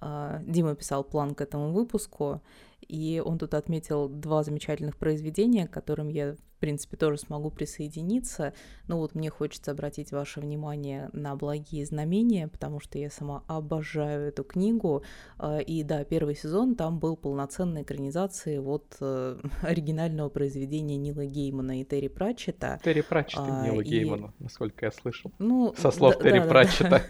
Э, 0.00 0.40
Дима 0.46 0.74
писал 0.74 1.04
план 1.04 1.34
к 1.34 1.42
этому 1.42 1.72
выпуску, 1.72 2.40
и 2.80 3.22
он 3.22 3.36
тут 3.38 3.52
отметил 3.52 4.08
два 4.08 4.42
замечательных 4.44 4.96
произведения, 4.96 5.66
которым 5.66 6.08
я 6.08 6.36
в 6.56 6.58
принципе, 6.58 6.96
тоже 6.96 7.18
смогу 7.18 7.50
присоединиться. 7.50 8.54
Но 8.88 8.98
вот 8.98 9.14
мне 9.14 9.28
хочется 9.28 9.72
обратить 9.72 10.10
ваше 10.10 10.40
внимание 10.40 11.10
на 11.12 11.36
«Благие 11.36 11.84
знамения», 11.84 12.48
потому 12.48 12.80
что 12.80 12.98
я 12.98 13.10
сама 13.10 13.44
обожаю 13.46 14.28
эту 14.28 14.42
книгу. 14.42 15.02
А, 15.36 15.58
и 15.58 15.82
да, 15.82 16.02
первый 16.04 16.34
сезон 16.34 16.74
там 16.74 16.98
был 16.98 17.16
полноценной 17.16 17.82
экранизацией 17.82 18.58
вот 18.58 18.96
э, 19.00 19.36
оригинального 19.62 20.30
произведения 20.30 20.96
Нила 20.96 21.26
Геймана 21.26 21.82
и 21.82 21.84
Терри 21.84 22.08
Пратчета. 22.08 22.80
Терри 22.82 23.02
Пратчета 23.02 23.60
а, 23.60 23.66
Нила 23.66 23.82
и... 23.82 23.84
Геймана, 23.84 24.32
насколько 24.38 24.86
я 24.86 24.92
слышал. 24.92 25.32
Ну, 25.38 25.74
Со 25.76 25.90
слов 25.90 26.16
да, 26.16 26.22
Терри 26.22 26.38
да, 26.38 26.46
Пратчета. 26.46 27.02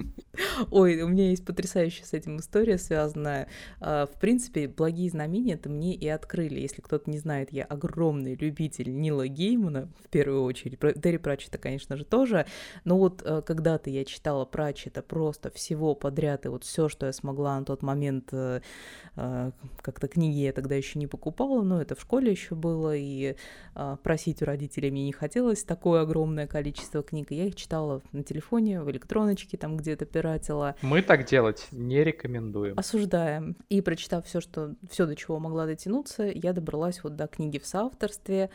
Ой, 0.72 1.00
у 1.02 1.08
меня 1.08 1.28
есть 1.28 1.46
потрясающая 1.46 2.04
с 2.04 2.12
этим 2.12 2.38
история 2.38 2.76
связанная. 2.76 3.46
А, 3.78 4.06
в 4.06 4.18
принципе, 4.18 4.66
«Благие 4.66 5.10
знамения» 5.10 5.54
это 5.54 5.68
мне 5.68 5.94
и 5.94 6.08
открыли. 6.08 6.58
Если 6.58 6.82
кто-то 6.82 7.08
не 7.08 7.18
знает, 7.18 7.52
я 7.52 7.64
огромный 7.64 8.34
любитель 8.34 8.79
любитель 8.80 9.00
Нила 9.00 9.28
Геймана, 9.28 9.88
в 10.04 10.08
первую 10.08 10.42
очередь, 10.44 10.78
Терри 10.78 11.18
Пратчета, 11.18 11.58
конечно 11.58 11.96
же, 11.96 12.04
тоже, 12.04 12.46
но 12.84 12.98
вот 12.98 13.22
э, 13.24 13.42
когда-то 13.42 13.90
я 13.90 14.04
читала 14.04 14.44
Пратчета 14.44 15.02
просто 15.02 15.50
всего 15.50 15.94
подряд, 15.94 16.46
и 16.46 16.48
вот 16.48 16.64
все, 16.64 16.88
что 16.88 17.06
я 17.06 17.12
смогла 17.12 17.58
на 17.58 17.64
тот 17.64 17.82
момент, 17.82 18.28
э, 18.32 18.60
э, 19.16 19.50
как-то 19.82 20.08
книги 20.08 20.38
я 20.38 20.52
тогда 20.52 20.74
еще 20.74 20.98
не 20.98 21.06
покупала, 21.06 21.62
но 21.62 21.80
это 21.80 21.94
в 21.94 22.00
школе 22.00 22.30
еще 22.30 22.54
было, 22.54 22.94
и 22.96 23.36
просить 24.02 24.42
у 24.42 24.44
родителей 24.44 24.90
мне 24.90 25.04
не 25.04 25.12
хотелось 25.12 25.64
такое 25.64 26.02
огромное 26.02 26.46
количество 26.46 27.02
книг, 27.02 27.30
я 27.30 27.46
их 27.46 27.56
читала 27.56 28.02
на 28.12 28.22
телефоне, 28.22 28.82
в 28.82 28.90
электроночке, 28.90 29.56
там 29.56 29.76
где-то 29.76 30.04
пиратила. 30.06 30.74
Мы 30.82 31.02
так 31.02 31.26
делать 31.26 31.66
не 31.70 32.02
рекомендуем. 32.02 32.78
Осуждаем. 32.78 33.56
И 33.68 33.80
прочитав 33.80 34.26
все, 34.26 34.40
что 34.40 34.74
все 34.90 35.06
до 35.06 35.16
чего 35.16 35.38
могла 35.38 35.66
дотянуться, 35.66 36.24
я 36.24 36.52
добралась 36.52 37.02
вот 37.02 37.16
до 37.16 37.26
книги 37.26 37.58
в 37.58 37.66
соавторстве, 37.66 38.50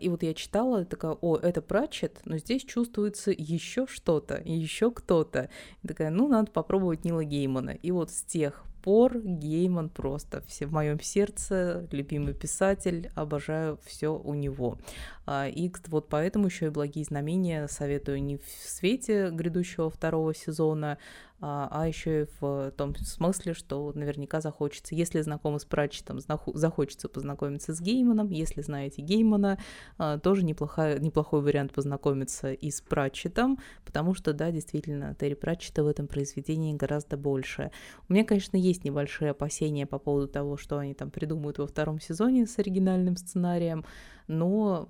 и 0.00 0.08
вот 0.08 0.22
я 0.22 0.34
читала, 0.34 0.84
такая, 0.84 1.12
о, 1.12 1.36
это 1.36 1.62
Пратчет, 1.62 2.20
но 2.24 2.36
здесь 2.38 2.64
чувствуется 2.64 3.30
еще 3.30 3.86
что-то, 3.86 4.42
еще 4.44 4.90
кто-то. 4.90 5.48
И 5.82 5.88
такая, 5.88 6.10
ну, 6.10 6.28
надо 6.28 6.50
попробовать 6.50 7.04
Нила 7.04 7.24
Геймана. 7.24 7.70
И 7.70 7.90
вот 7.92 8.10
с 8.10 8.22
тех 8.22 8.64
пор 8.82 9.18
Гейман 9.18 9.88
просто 9.88 10.42
все 10.46 10.66
в 10.66 10.72
моем 10.72 11.00
сердце, 11.00 11.86
любимый 11.92 12.34
писатель, 12.34 13.10
обожаю 13.14 13.78
все 13.86 14.14
у 14.14 14.34
него. 14.34 14.78
А, 15.26 15.48
и 15.48 15.70
вот 15.88 16.08
поэтому 16.08 16.46
еще 16.46 16.66
и 16.66 16.70
благие 16.70 17.04
знамения 17.04 17.68
советую 17.68 18.22
не 18.22 18.38
в 18.38 18.44
свете 18.64 19.30
грядущего 19.30 19.90
второго 19.90 20.34
сезона, 20.34 20.98
а, 21.44 21.68
а 21.72 21.88
еще 21.88 22.22
и 22.22 22.26
в 22.40 22.70
том 22.76 22.94
смысле, 22.94 23.52
что 23.52 23.90
наверняка 23.96 24.40
захочется, 24.40 24.94
если 24.94 25.20
знакомы 25.22 25.58
с 25.58 25.64
Пратчетом, 25.64 26.20
захочется 26.54 27.08
познакомиться 27.08 27.74
с 27.74 27.80
Гейманом, 27.80 28.30
если 28.30 28.62
знаете 28.62 29.02
Геймана, 29.02 29.58
а, 29.98 30.18
тоже 30.18 30.44
неплохой, 30.44 31.00
неплохой 31.00 31.42
вариант 31.42 31.72
познакомиться 31.72 32.52
и 32.52 32.70
с 32.70 32.80
Пратчетом, 32.80 33.58
потому 33.84 34.14
что, 34.14 34.32
да, 34.32 34.52
действительно, 34.52 35.16
Терри 35.16 35.34
Пратчета 35.34 35.82
в 35.82 35.88
этом 35.88 36.06
произведении 36.06 36.74
гораздо 36.74 37.16
больше. 37.16 37.72
У 38.08 38.12
меня, 38.12 38.24
конечно, 38.24 38.56
есть 38.56 38.84
небольшие 38.84 39.32
опасения 39.32 39.84
по 39.84 39.98
поводу 39.98 40.28
того, 40.28 40.56
что 40.56 40.78
они 40.78 40.94
там 40.94 41.10
придумают 41.10 41.58
во 41.58 41.66
втором 41.66 42.00
сезоне 42.00 42.46
с 42.46 42.56
оригинальным 42.60 43.16
сценарием, 43.16 43.84
но 44.26 44.88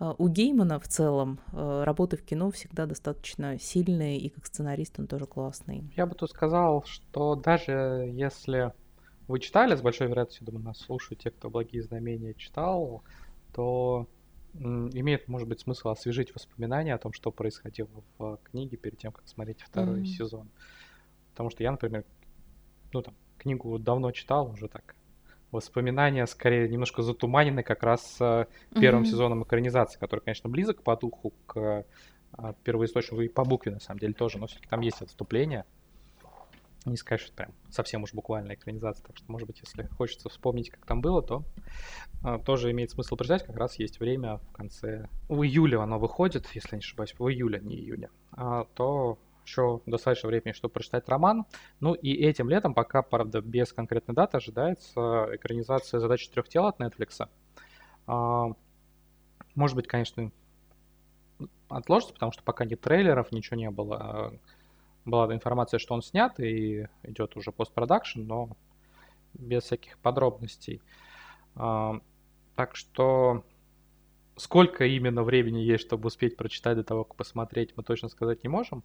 а, 0.00 0.14
у 0.16 0.28
Геймана 0.28 0.80
в 0.80 0.88
целом 0.88 1.40
а, 1.52 1.84
работы 1.84 2.16
в 2.16 2.22
кино 2.22 2.50
всегда 2.50 2.86
достаточно 2.86 3.58
сильные, 3.58 4.18
и 4.18 4.30
как 4.30 4.46
сценарист 4.46 4.98
он 4.98 5.06
тоже 5.06 5.26
классный. 5.26 5.92
Я 5.96 6.06
бы 6.06 6.14
тут 6.14 6.30
сказал, 6.30 6.84
что 6.84 7.34
даже 7.34 8.10
если 8.12 8.72
вы 9.28 9.38
читали, 9.40 9.76
с 9.76 9.82
большой 9.82 10.08
вероятностью, 10.08 10.46
думаю, 10.46 10.64
нас 10.64 10.78
слушают 10.78 11.20
те, 11.20 11.30
кто 11.30 11.50
«Благие 11.50 11.82
знамения» 11.82 12.34
читал, 12.34 13.02
то 13.54 14.08
имеет, 14.54 15.28
может 15.28 15.46
быть, 15.48 15.60
смысл 15.60 15.90
освежить 15.90 16.34
воспоминания 16.34 16.94
о 16.94 16.98
том, 16.98 17.12
что 17.12 17.30
происходило 17.30 17.88
в 18.18 18.38
книге 18.42 18.76
перед 18.76 18.98
тем, 18.98 19.12
как 19.12 19.28
смотреть 19.28 19.62
второй 19.62 20.00
mm-hmm. 20.00 20.06
сезон. 20.06 20.48
Потому 21.30 21.50
что 21.50 21.62
я, 21.62 21.70
например, 21.70 22.04
ну 22.92 23.02
там, 23.02 23.14
книгу 23.38 23.78
давно 23.78 24.10
читал, 24.10 24.50
уже 24.50 24.66
так 24.66 24.96
воспоминания 25.52 26.26
скорее 26.26 26.68
немножко 26.68 27.02
затуманены 27.02 27.62
как 27.62 27.82
раз 27.82 28.16
с 28.16 28.48
первым 28.74 29.02
mm-hmm. 29.02 29.06
сезоном 29.06 29.42
экранизации, 29.44 29.98
который, 29.98 30.20
конечно, 30.20 30.48
близок 30.48 30.82
по 30.82 30.96
духу 30.96 31.32
к 31.46 31.84
а, 32.32 32.52
первоисточнику 32.64 33.20
и 33.20 33.28
по 33.28 33.44
букве, 33.44 33.72
на 33.72 33.80
самом 33.80 34.00
деле, 34.00 34.12
тоже, 34.12 34.38
но 34.38 34.46
все-таки 34.46 34.68
там 34.68 34.80
есть 34.80 35.00
отступление. 35.02 35.64
Не 36.86 36.96
сказать, 36.96 37.20
что 37.20 37.32
прям 37.34 37.52
совсем 37.68 38.04
уж 38.04 38.14
буквальная 38.14 38.54
экранизация, 38.54 39.04
так 39.06 39.16
что, 39.16 39.30
может 39.30 39.46
быть, 39.46 39.60
если 39.60 39.82
хочется 39.98 40.30
вспомнить, 40.30 40.70
как 40.70 40.86
там 40.86 41.02
было, 41.02 41.22
то 41.22 41.44
а, 42.22 42.38
тоже 42.38 42.70
имеет 42.70 42.90
смысл 42.90 43.16
прочитать, 43.16 43.44
как 43.44 43.56
раз 43.56 43.78
есть 43.78 44.00
время 44.00 44.38
в 44.38 44.52
конце... 44.52 45.08
В 45.28 45.42
июле 45.42 45.78
оно 45.78 45.98
выходит, 45.98 46.46
если 46.54 46.76
не 46.76 46.80
ошибаюсь, 46.80 47.14
в 47.18 47.28
июле, 47.28 47.60
не 47.60 47.76
июне, 47.76 48.08
а, 48.32 48.64
то 48.74 49.18
еще 49.50 49.80
достаточно 49.86 50.28
времени, 50.28 50.52
чтобы 50.52 50.72
прочитать 50.72 51.08
роман. 51.08 51.44
Ну 51.80 51.94
и 51.94 52.12
этим 52.12 52.48
летом, 52.48 52.72
пока, 52.72 53.02
правда, 53.02 53.40
без 53.40 53.72
конкретной 53.72 54.14
даты, 54.14 54.36
ожидается 54.36 55.28
экранизация 55.32 56.00
задачи 56.00 56.30
трех 56.30 56.48
тел 56.48 56.66
от 56.66 56.80
Netflix. 56.80 57.28
А, 58.06 58.48
может 59.54 59.76
быть, 59.76 59.88
конечно, 59.88 60.30
отложится, 61.68 62.14
потому 62.14 62.32
что 62.32 62.42
пока 62.42 62.64
нет 62.64 62.80
трейлеров, 62.80 63.32
ничего 63.32 63.56
не 63.56 63.70
было. 63.70 64.34
Была 65.04 65.32
информация, 65.34 65.78
что 65.78 65.94
он 65.94 66.02
снят 66.02 66.38
и 66.38 66.86
идет 67.02 67.36
уже 67.36 67.50
постпродакшн, 67.50 68.20
но 68.20 68.50
без 69.34 69.64
всяких 69.64 69.98
подробностей. 69.98 70.80
А, 71.56 72.00
так 72.54 72.76
что 72.76 73.44
сколько 74.40 74.86
именно 74.86 75.22
времени 75.22 75.58
есть, 75.58 75.84
чтобы 75.84 76.06
успеть 76.06 76.36
прочитать 76.36 76.76
до 76.76 76.84
того, 76.84 77.04
как 77.04 77.16
посмотреть, 77.16 77.76
мы 77.76 77.82
точно 77.82 78.08
сказать 78.08 78.42
не 78.42 78.48
можем. 78.48 78.84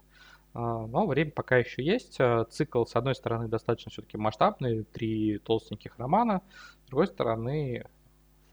А, 0.55 0.87
но 0.87 1.05
время 1.05 1.31
пока 1.31 1.57
еще 1.57 1.83
есть. 1.83 2.15
А, 2.19 2.45
цикл, 2.45 2.85
с 2.85 2.95
одной 2.95 3.13
стороны, 3.13 3.49
достаточно 3.49 3.91
все-таки 3.91 4.17
масштабный, 4.17 4.83
три 4.85 5.37
толстеньких 5.39 5.99
романа. 5.99 6.41
С 6.85 6.87
другой 6.87 7.07
стороны, 7.07 7.85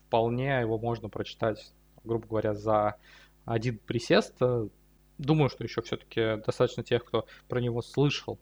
вполне 0.09 0.61
его 0.61 0.79
можно 0.79 1.09
прочитать, 1.09 1.73
грубо 2.03 2.27
говоря, 2.27 2.55
за 2.55 2.97
один 3.45 3.79
присест. 3.79 4.35
Думаю, 5.19 5.49
что 5.49 5.63
еще 5.63 5.81
все-таки 5.83 6.43
достаточно 6.45 6.83
тех, 6.83 7.05
кто 7.05 7.27
про 7.49 7.61
него 7.61 7.83
слышал, 7.83 8.39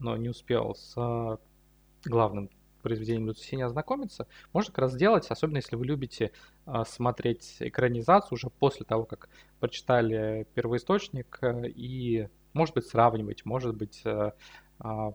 но 0.00 0.16
не 0.16 0.28
успел 0.28 0.74
с 0.74 0.94
а, 0.96 1.38
главным 2.04 2.50
произведением 2.82 3.28
Люцисения 3.28 3.64
ознакомиться, 3.64 4.26
можно 4.52 4.70
как 4.70 4.80
раз 4.80 4.92
сделать, 4.92 5.30
особенно 5.30 5.56
если 5.56 5.74
вы 5.74 5.86
любите 5.86 6.32
смотреть 6.84 7.56
экранизацию 7.60 8.34
уже 8.34 8.50
после 8.50 8.84
того, 8.84 9.04
как 9.06 9.30
прочитали 9.58 10.46
первоисточник 10.54 11.40
и 11.64 12.28
может 12.54 12.74
быть, 12.74 12.86
сравнивать, 12.86 13.44
может 13.44 13.76
быть, 13.76 14.00
э, 14.04 14.32
а, 14.78 15.14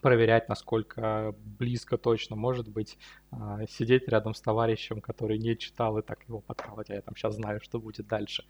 проверять, 0.00 0.48
насколько 0.48 1.34
близко 1.58 1.98
точно, 1.98 2.36
может 2.36 2.68
быть, 2.68 2.98
а, 3.30 3.66
сидеть 3.66 4.08
рядом 4.08 4.34
с 4.34 4.40
товарищем, 4.40 5.00
который 5.00 5.38
не 5.38 5.56
читал 5.58 5.98
и 5.98 6.02
так 6.02 6.22
его 6.28 6.40
подкалывать, 6.40 6.90
а 6.90 6.94
я 6.94 7.02
там 7.02 7.16
сейчас 7.16 7.34
знаю, 7.34 7.60
что 7.60 7.80
будет 7.80 8.06
дальше. 8.06 8.44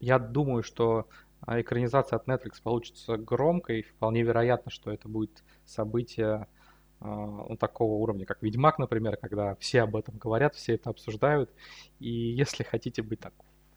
Я 0.00 0.18
думаю, 0.18 0.62
что 0.62 1.08
а, 1.42 1.60
экранизация 1.60 2.16
от 2.16 2.26
Netflix 2.26 2.62
получится 2.62 3.16
громкой, 3.16 3.82
вполне 3.82 4.22
вероятно, 4.22 4.70
что 4.70 4.90
это 4.90 5.08
будет 5.08 5.44
событие 5.64 6.48
ну, 7.04 7.56
такого 7.58 7.94
уровня, 7.94 8.24
как 8.24 8.42
Ведьмак, 8.42 8.78
например, 8.78 9.16
когда 9.16 9.56
все 9.56 9.82
об 9.82 9.96
этом 9.96 10.18
говорят, 10.18 10.54
все 10.54 10.74
это 10.76 10.90
обсуждают. 10.90 11.50
И 11.98 12.08
если 12.08 12.62
хотите 12.62 13.02
быть 13.02 13.18
так 13.18 13.32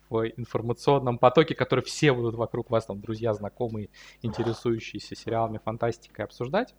в 0.09 0.25
информационном 0.37 1.17
потоке, 1.17 1.55
который 1.55 1.83
все 1.83 2.13
будут 2.13 2.35
вокруг 2.35 2.69
вас, 2.69 2.85
там, 2.85 3.01
друзья, 3.01 3.33
знакомые, 3.33 3.89
интересующиеся 4.21 5.15
сериалами, 5.15 5.59
фантастикой 5.63 6.25
обсуждать, 6.25 6.75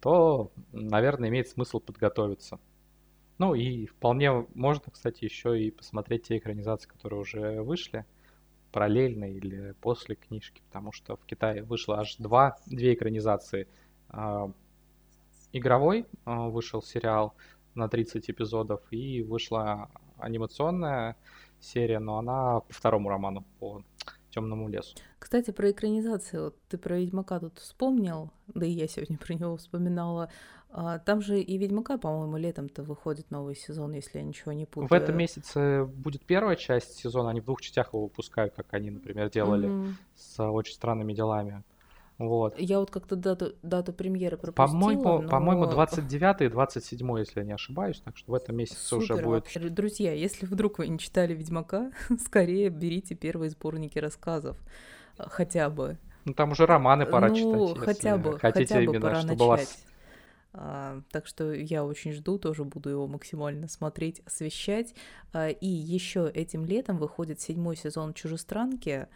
то, 0.00 0.50
наверное, 0.72 1.28
имеет 1.28 1.48
смысл 1.48 1.80
подготовиться. 1.80 2.58
Ну 3.38 3.54
и 3.54 3.86
вполне 3.86 4.46
можно, 4.54 4.90
кстати, 4.90 5.24
еще 5.24 5.60
и 5.60 5.70
посмотреть 5.70 6.24
те 6.24 6.38
экранизации, 6.38 6.88
которые 6.88 7.20
уже 7.20 7.62
вышли 7.62 8.06
параллельно 8.72 9.30
или 9.30 9.74
после 9.80 10.16
книжки, 10.16 10.62
потому 10.68 10.92
что 10.92 11.16
в 11.16 11.24
Китае 11.26 11.62
вышло 11.62 11.98
аж 11.98 12.16
два, 12.16 12.58
две 12.66 12.94
экранизации. 12.94 13.68
А, 14.08 14.50
игровой 15.52 16.06
а, 16.24 16.48
вышел 16.48 16.82
сериал 16.82 17.34
на 17.74 17.88
30 17.88 18.30
эпизодов, 18.30 18.80
и 18.90 19.22
вышла 19.22 19.90
анимационная 20.18 21.16
серия, 21.60 21.98
но 21.98 22.18
она 22.18 22.60
по 22.60 22.72
второму 22.72 23.08
роману, 23.08 23.44
по 23.58 23.82
темному 24.30 24.68
лесу. 24.68 24.96
Кстати, 25.18 25.50
про 25.50 25.70
экранизацию. 25.70 26.44
Вот 26.44 26.56
ты 26.68 26.78
про 26.78 26.98
Ведьмака 26.98 27.40
тут 27.40 27.58
вспомнил, 27.58 28.30
да 28.48 28.66
и 28.66 28.70
я 28.70 28.86
сегодня 28.86 29.18
про 29.26 29.34
него 29.34 29.56
вспоминала. 29.56 30.30
А, 30.70 30.98
там 30.98 31.22
же 31.22 31.40
и 31.40 31.58
Ведьмака, 31.58 31.96
по-моему, 31.96 32.36
летом-то 32.36 32.82
выходит 32.82 33.30
новый 33.30 33.54
сезон, 33.54 33.92
если 33.92 34.18
я 34.18 34.24
ничего 34.24 34.52
не 34.52 34.66
путаю. 34.66 34.88
В 34.88 34.92
этом 34.92 35.16
месяце 35.16 35.84
будет 35.84 36.24
первая 36.26 36.56
часть 36.56 36.96
сезона, 36.96 37.30
они 37.30 37.40
в 37.40 37.44
двух 37.44 37.62
частях 37.62 37.94
его 37.94 38.04
выпускают, 38.04 38.54
как 38.54 38.66
они, 38.74 38.90
например, 38.90 39.30
делали 39.30 39.68
mm-hmm. 39.68 39.94
с 40.16 40.42
очень 40.42 40.74
странными 40.74 41.14
делами. 41.14 41.62
Вот. 42.18 42.58
Я 42.58 42.80
вот 42.80 42.90
как-то 42.90 43.14
дату, 43.14 43.54
дату 43.62 43.92
премьеры 43.92 44.38
пропустила. 44.38 44.66
По-моему, 44.66 45.22
но... 45.22 45.28
по-моему 45.28 45.66
29 45.66 46.42
и 46.42 46.48
27, 46.48 47.18
если 47.18 47.40
я 47.40 47.46
не 47.46 47.52
ошибаюсь, 47.52 48.00
так 48.00 48.16
что 48.16 48.32
в 48.32 48.34
этом 48.34 48.56
месяце 48.56 48.80
Супер, 48.80 49.14
уже 49.14 49.22
будет... 49.22 49.44
Вообще. 49.44 49.68
Друзья, 49.68 50.12
если 50.14 50.46
вдруг 50.46 50.78
вы 50.78 50.88
не 50.88 50.98
читали 50.98 51.34
«Ведьмака», 51.34 51.92
скорее 52.24 52.70
берите 52.70 53.14
первые 53.14 53.50
сборники 53.50 53.98
рассказов, 53.98 54.56
хотя 55.18 55.68
бы. 55.68 55.98
Ну 56.24 56.32
там 56.32 56.52
уже 56.52 56.64
романы 56.64 57.04
пора 57.04 57.28
ну, 57.28 57.34
читать, 57.74 57.84
хотя 57.84 58.16
бы, 58.16 58.38
хотите 58.38 58.74
хотя 58.74 58.76
бы 58.76 58.84
именно, 58.84 59.00
пора 59.00 59.20
чтобы 59.20 59.46
начать. 59.46 59.68
вас... 59.68 59.86
А, 60.58 61.02
так 61.10 61.26
что 61.26 61.52
я 61.52 61.84
очень 61.84 62.12
жду, 62.12 62.38
тоже 62.38 62.64
буду 62.64 62.88
его 62.88 63.06
максимально 63.06 63.68
смотреть, 63.68 64.22
освещать. 64.24 64.94
А, 65.34 65.48
и 65.50 65.66
еще 65.66 66.30
этим 66.32 66.64
летом 66.64 66.96
выходит 66.96 67.42
седьмой 67.42 67.76
сезон 67.76 68.14
«Чужестранки», 68.14 68.90
Э, 69.00 69.06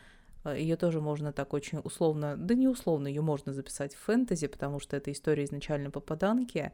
ее 0.44 0.76
тоже 0.76 1.00
можно 1.00 1.32
так 1.32 1.52
очень 1.52 1.78
условно, 1.78 2.36
да 2.36 2.54
не 2.54 2.68
условно, 2.68 3.08
ее 3.08 3.22
можно 3.22 3.52
записать 3.52 3.94
в 3.94 3.98
фэнтези, 3.98 4.46
потому 4.46 4.80
что 4.80 4.96
это 4.96 5.12
история 5.12 5.44
изначально 5.44 5.90
попаданки. 5.90 6.72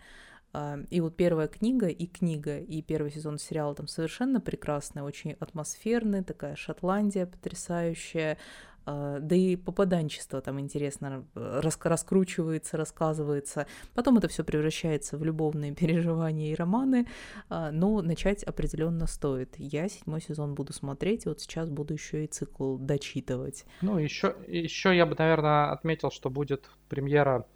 А, 0.52 0.78
и 0.90 1.00
вот 1.00 1.16
первая 1.16 1.48
книга 1.48 1.88
и 1.88 2.06
книга, 2.06 2.58
и 2.58 2.80
первый 2.82 3.10
сезон 3.10 3.38
сериала 3.38 3.74
там 3.74 3.88
совершенно 3.88 4.40
прекрасная, 4.40 5.02
очень 5.02 5.32
атмосферная, 5.32 6.22
такая 6.22 6.56
Шотландия 6.56 7.26
потрясающая, 7.26 8.38
да 8.86 9.34
и 9.34 9.56
попаданчество 9.56 10.40
там 10.40 10.60
интересно 10.60 11.24
рас 11.34 11.78
раскручивается, 11.82 12.76
рассказывается. 12.76 13.66
Потом 13.94 14.18
это 14.18 14.28
все 14.28 14.44
превращается 14.44 15.16
в 15.16 15.24
любовные 15.24 15.72
переживания 15.74 16.52
и 16.52 16.54
романы, 16.54 17.06
а, 17.48 17.70
но 17.70 18.00
начать 18.02 18.44
определенно 18.44 19.06
стоит. 19.06 19.54
Я 19.58 19.88
седьмой 19.88 20.20
сезон 20.20 20.54
буду 20.54 20.72
смотреть, 20.72 21.26
и 21.26 21.28
вот 21.28 21.40
сейчас 21.40 21.68
буду 21.68 21.94
еще 21.94 22.24
и 22.24 22.26
цикл 22.26 22.76
дочитывать. 22.76 23.64
Ну, 23.82 23.98
еще, 23.98 24.36
еще 24.46 24.96
я 24.96 25.06
бы, 25.06 25.16
наверное, 25.18 25.72
отметил, 25.72 26.10
что 26.10 26.30
будет 26.30 26.70
премьера 26.88 27.46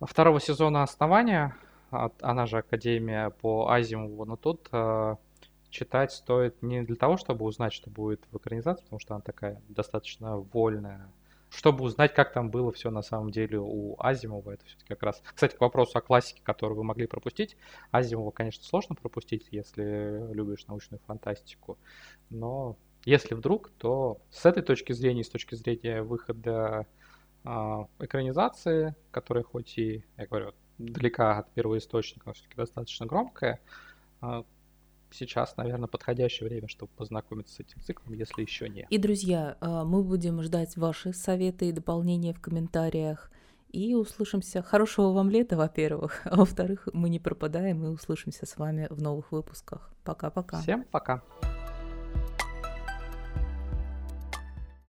второго 0.00 0.40
сезона 0.40 0.82
«Основания», 0.82 1.54
она 1.90 2.46
же 2.46 2.58
Академия 2.58 3.30
по 3.30 3.70
Азимову, 3.70 4.24
но 4.24 4.36
тут 4.36 4.68
а, 4.72 5.18
читать 5.72 6.12
стоит 6.12 6.62
не 6.62 6.82
для 6.82 6.96
того, 6.96 7.16
чтобы 7.16 7.44
узнать, 7.44 7.72
что 7.72 7.90
будет 7.90 8.24
в 8.30 8.36
экранизации, 8.36 8.84
потому 8.84 9.00
что 9.00 9.14
она 9.14 9.22
такая 9.22 9.60
достаточно 9.68 10.36
вольная, 10.36 11.10
чтобы 11.50 11.84
узнать, 11.84 12.14
как 12.14 12.32
там 12.32 12.50
было 12.50 12.70
все 12.72 12.90
на 12.90 13.02
самом 13.02 13.30
деле 13.30 13.58
у 13.58 13.96
Азимова. 13.98 14.52
Это 14.52 14.64
все-таки 14.64 14.88
как 14.88 15.02
раз... 15.02 15.22
Кстати, 15.34 15.56
к 15.56 15.60
вопросу 15.60 15.98
о 15.98 16.00
классике, 16.00 16.40
которую 16.42 16.78
вы 16.78 16.84
могли 16.84 17.06
пропустить. 17.06 17.56
Азимова, 17.90 18.30
конечно, 18.30 18.64
сложно 18.64 18.94
пропустить, 18.94 19.48
если 19.50 20.32
любишь 20.32 20.66
научную 20.66 21.00
фантастику. 21.06 21.78
Но 22.30 22.76
если 23.04 23.34
вдруг, 23.34 23.70
то 23.78 24.20
с 24.30 24.46
этой 24.46 24.62
точки 24.62 24.92
зрения, 24.92 25.24
с 25.24 25.28
точки 25.28 25.54
зрения 25.54 26.02
выхода 26.02 26.86
э, 27.44 27.48
экранизации, 27.98 28.94
которая 29.10 29.44
хоть 29.44 29.76
и, 29.76 30.04
я 30.16 30.26
говорю, 30.26 30.52
далека 30.78 31.38
от 31.38 31.50
первоисточника, 31.52 32.28
но 32.28 32.32
все-таки 32.32 32.56
достаточно 32.56 33.06
громкая, 33.06 33.60
э, 34.22 34.42
сейчас, 35.14 35.56
наверное, 35.56 35.88
подходящее 35.88 36.48
время, 36.48 36.68
чтобы 36.68 36.90
познакомиться 36.96 37.54
с 37.54 37.60
этим 37.60 37.80
циклом, 37.80 38.14
если 38.14 38.42
еще 38.42 38.68
нет. 38.68 38.86
И, 38.90 38.98
друзья, 38.98 39.56
а, 39.60 39.84
мы 39.84 40.02
будем 40.02 40.42
ждать 40.42 40.76
ваши 40.76 41.12
советы 41.12 41.68
и 41.68 41.72
дополнения 41.72 42.32
в 42.32 42.40
комментариях. 42.40 43.30
И 43.70 43.94
услышимся. 43.94 44.62
Хорошего 44.62 45.12
вам 45.12 45.30
лета, 45.30 45.56
во-первых. 45.56 46.20
А 46.24 46.36
во-вторых, 46.36 46.88
мы 46.92 47.08
не 47.08 47.18
пропадаем 47.18 47.84
и 47.84 47.88
услышимся 47.88 48.44
с 48.44 48.58
вами 48.58 48.86
в 48.90 49.00
новых 49.00 49.32
выпусках. 49.32 49.90
Пока-пока. 50.04 50.60
Всем 50.60 50.84
пока. 50.84 51.22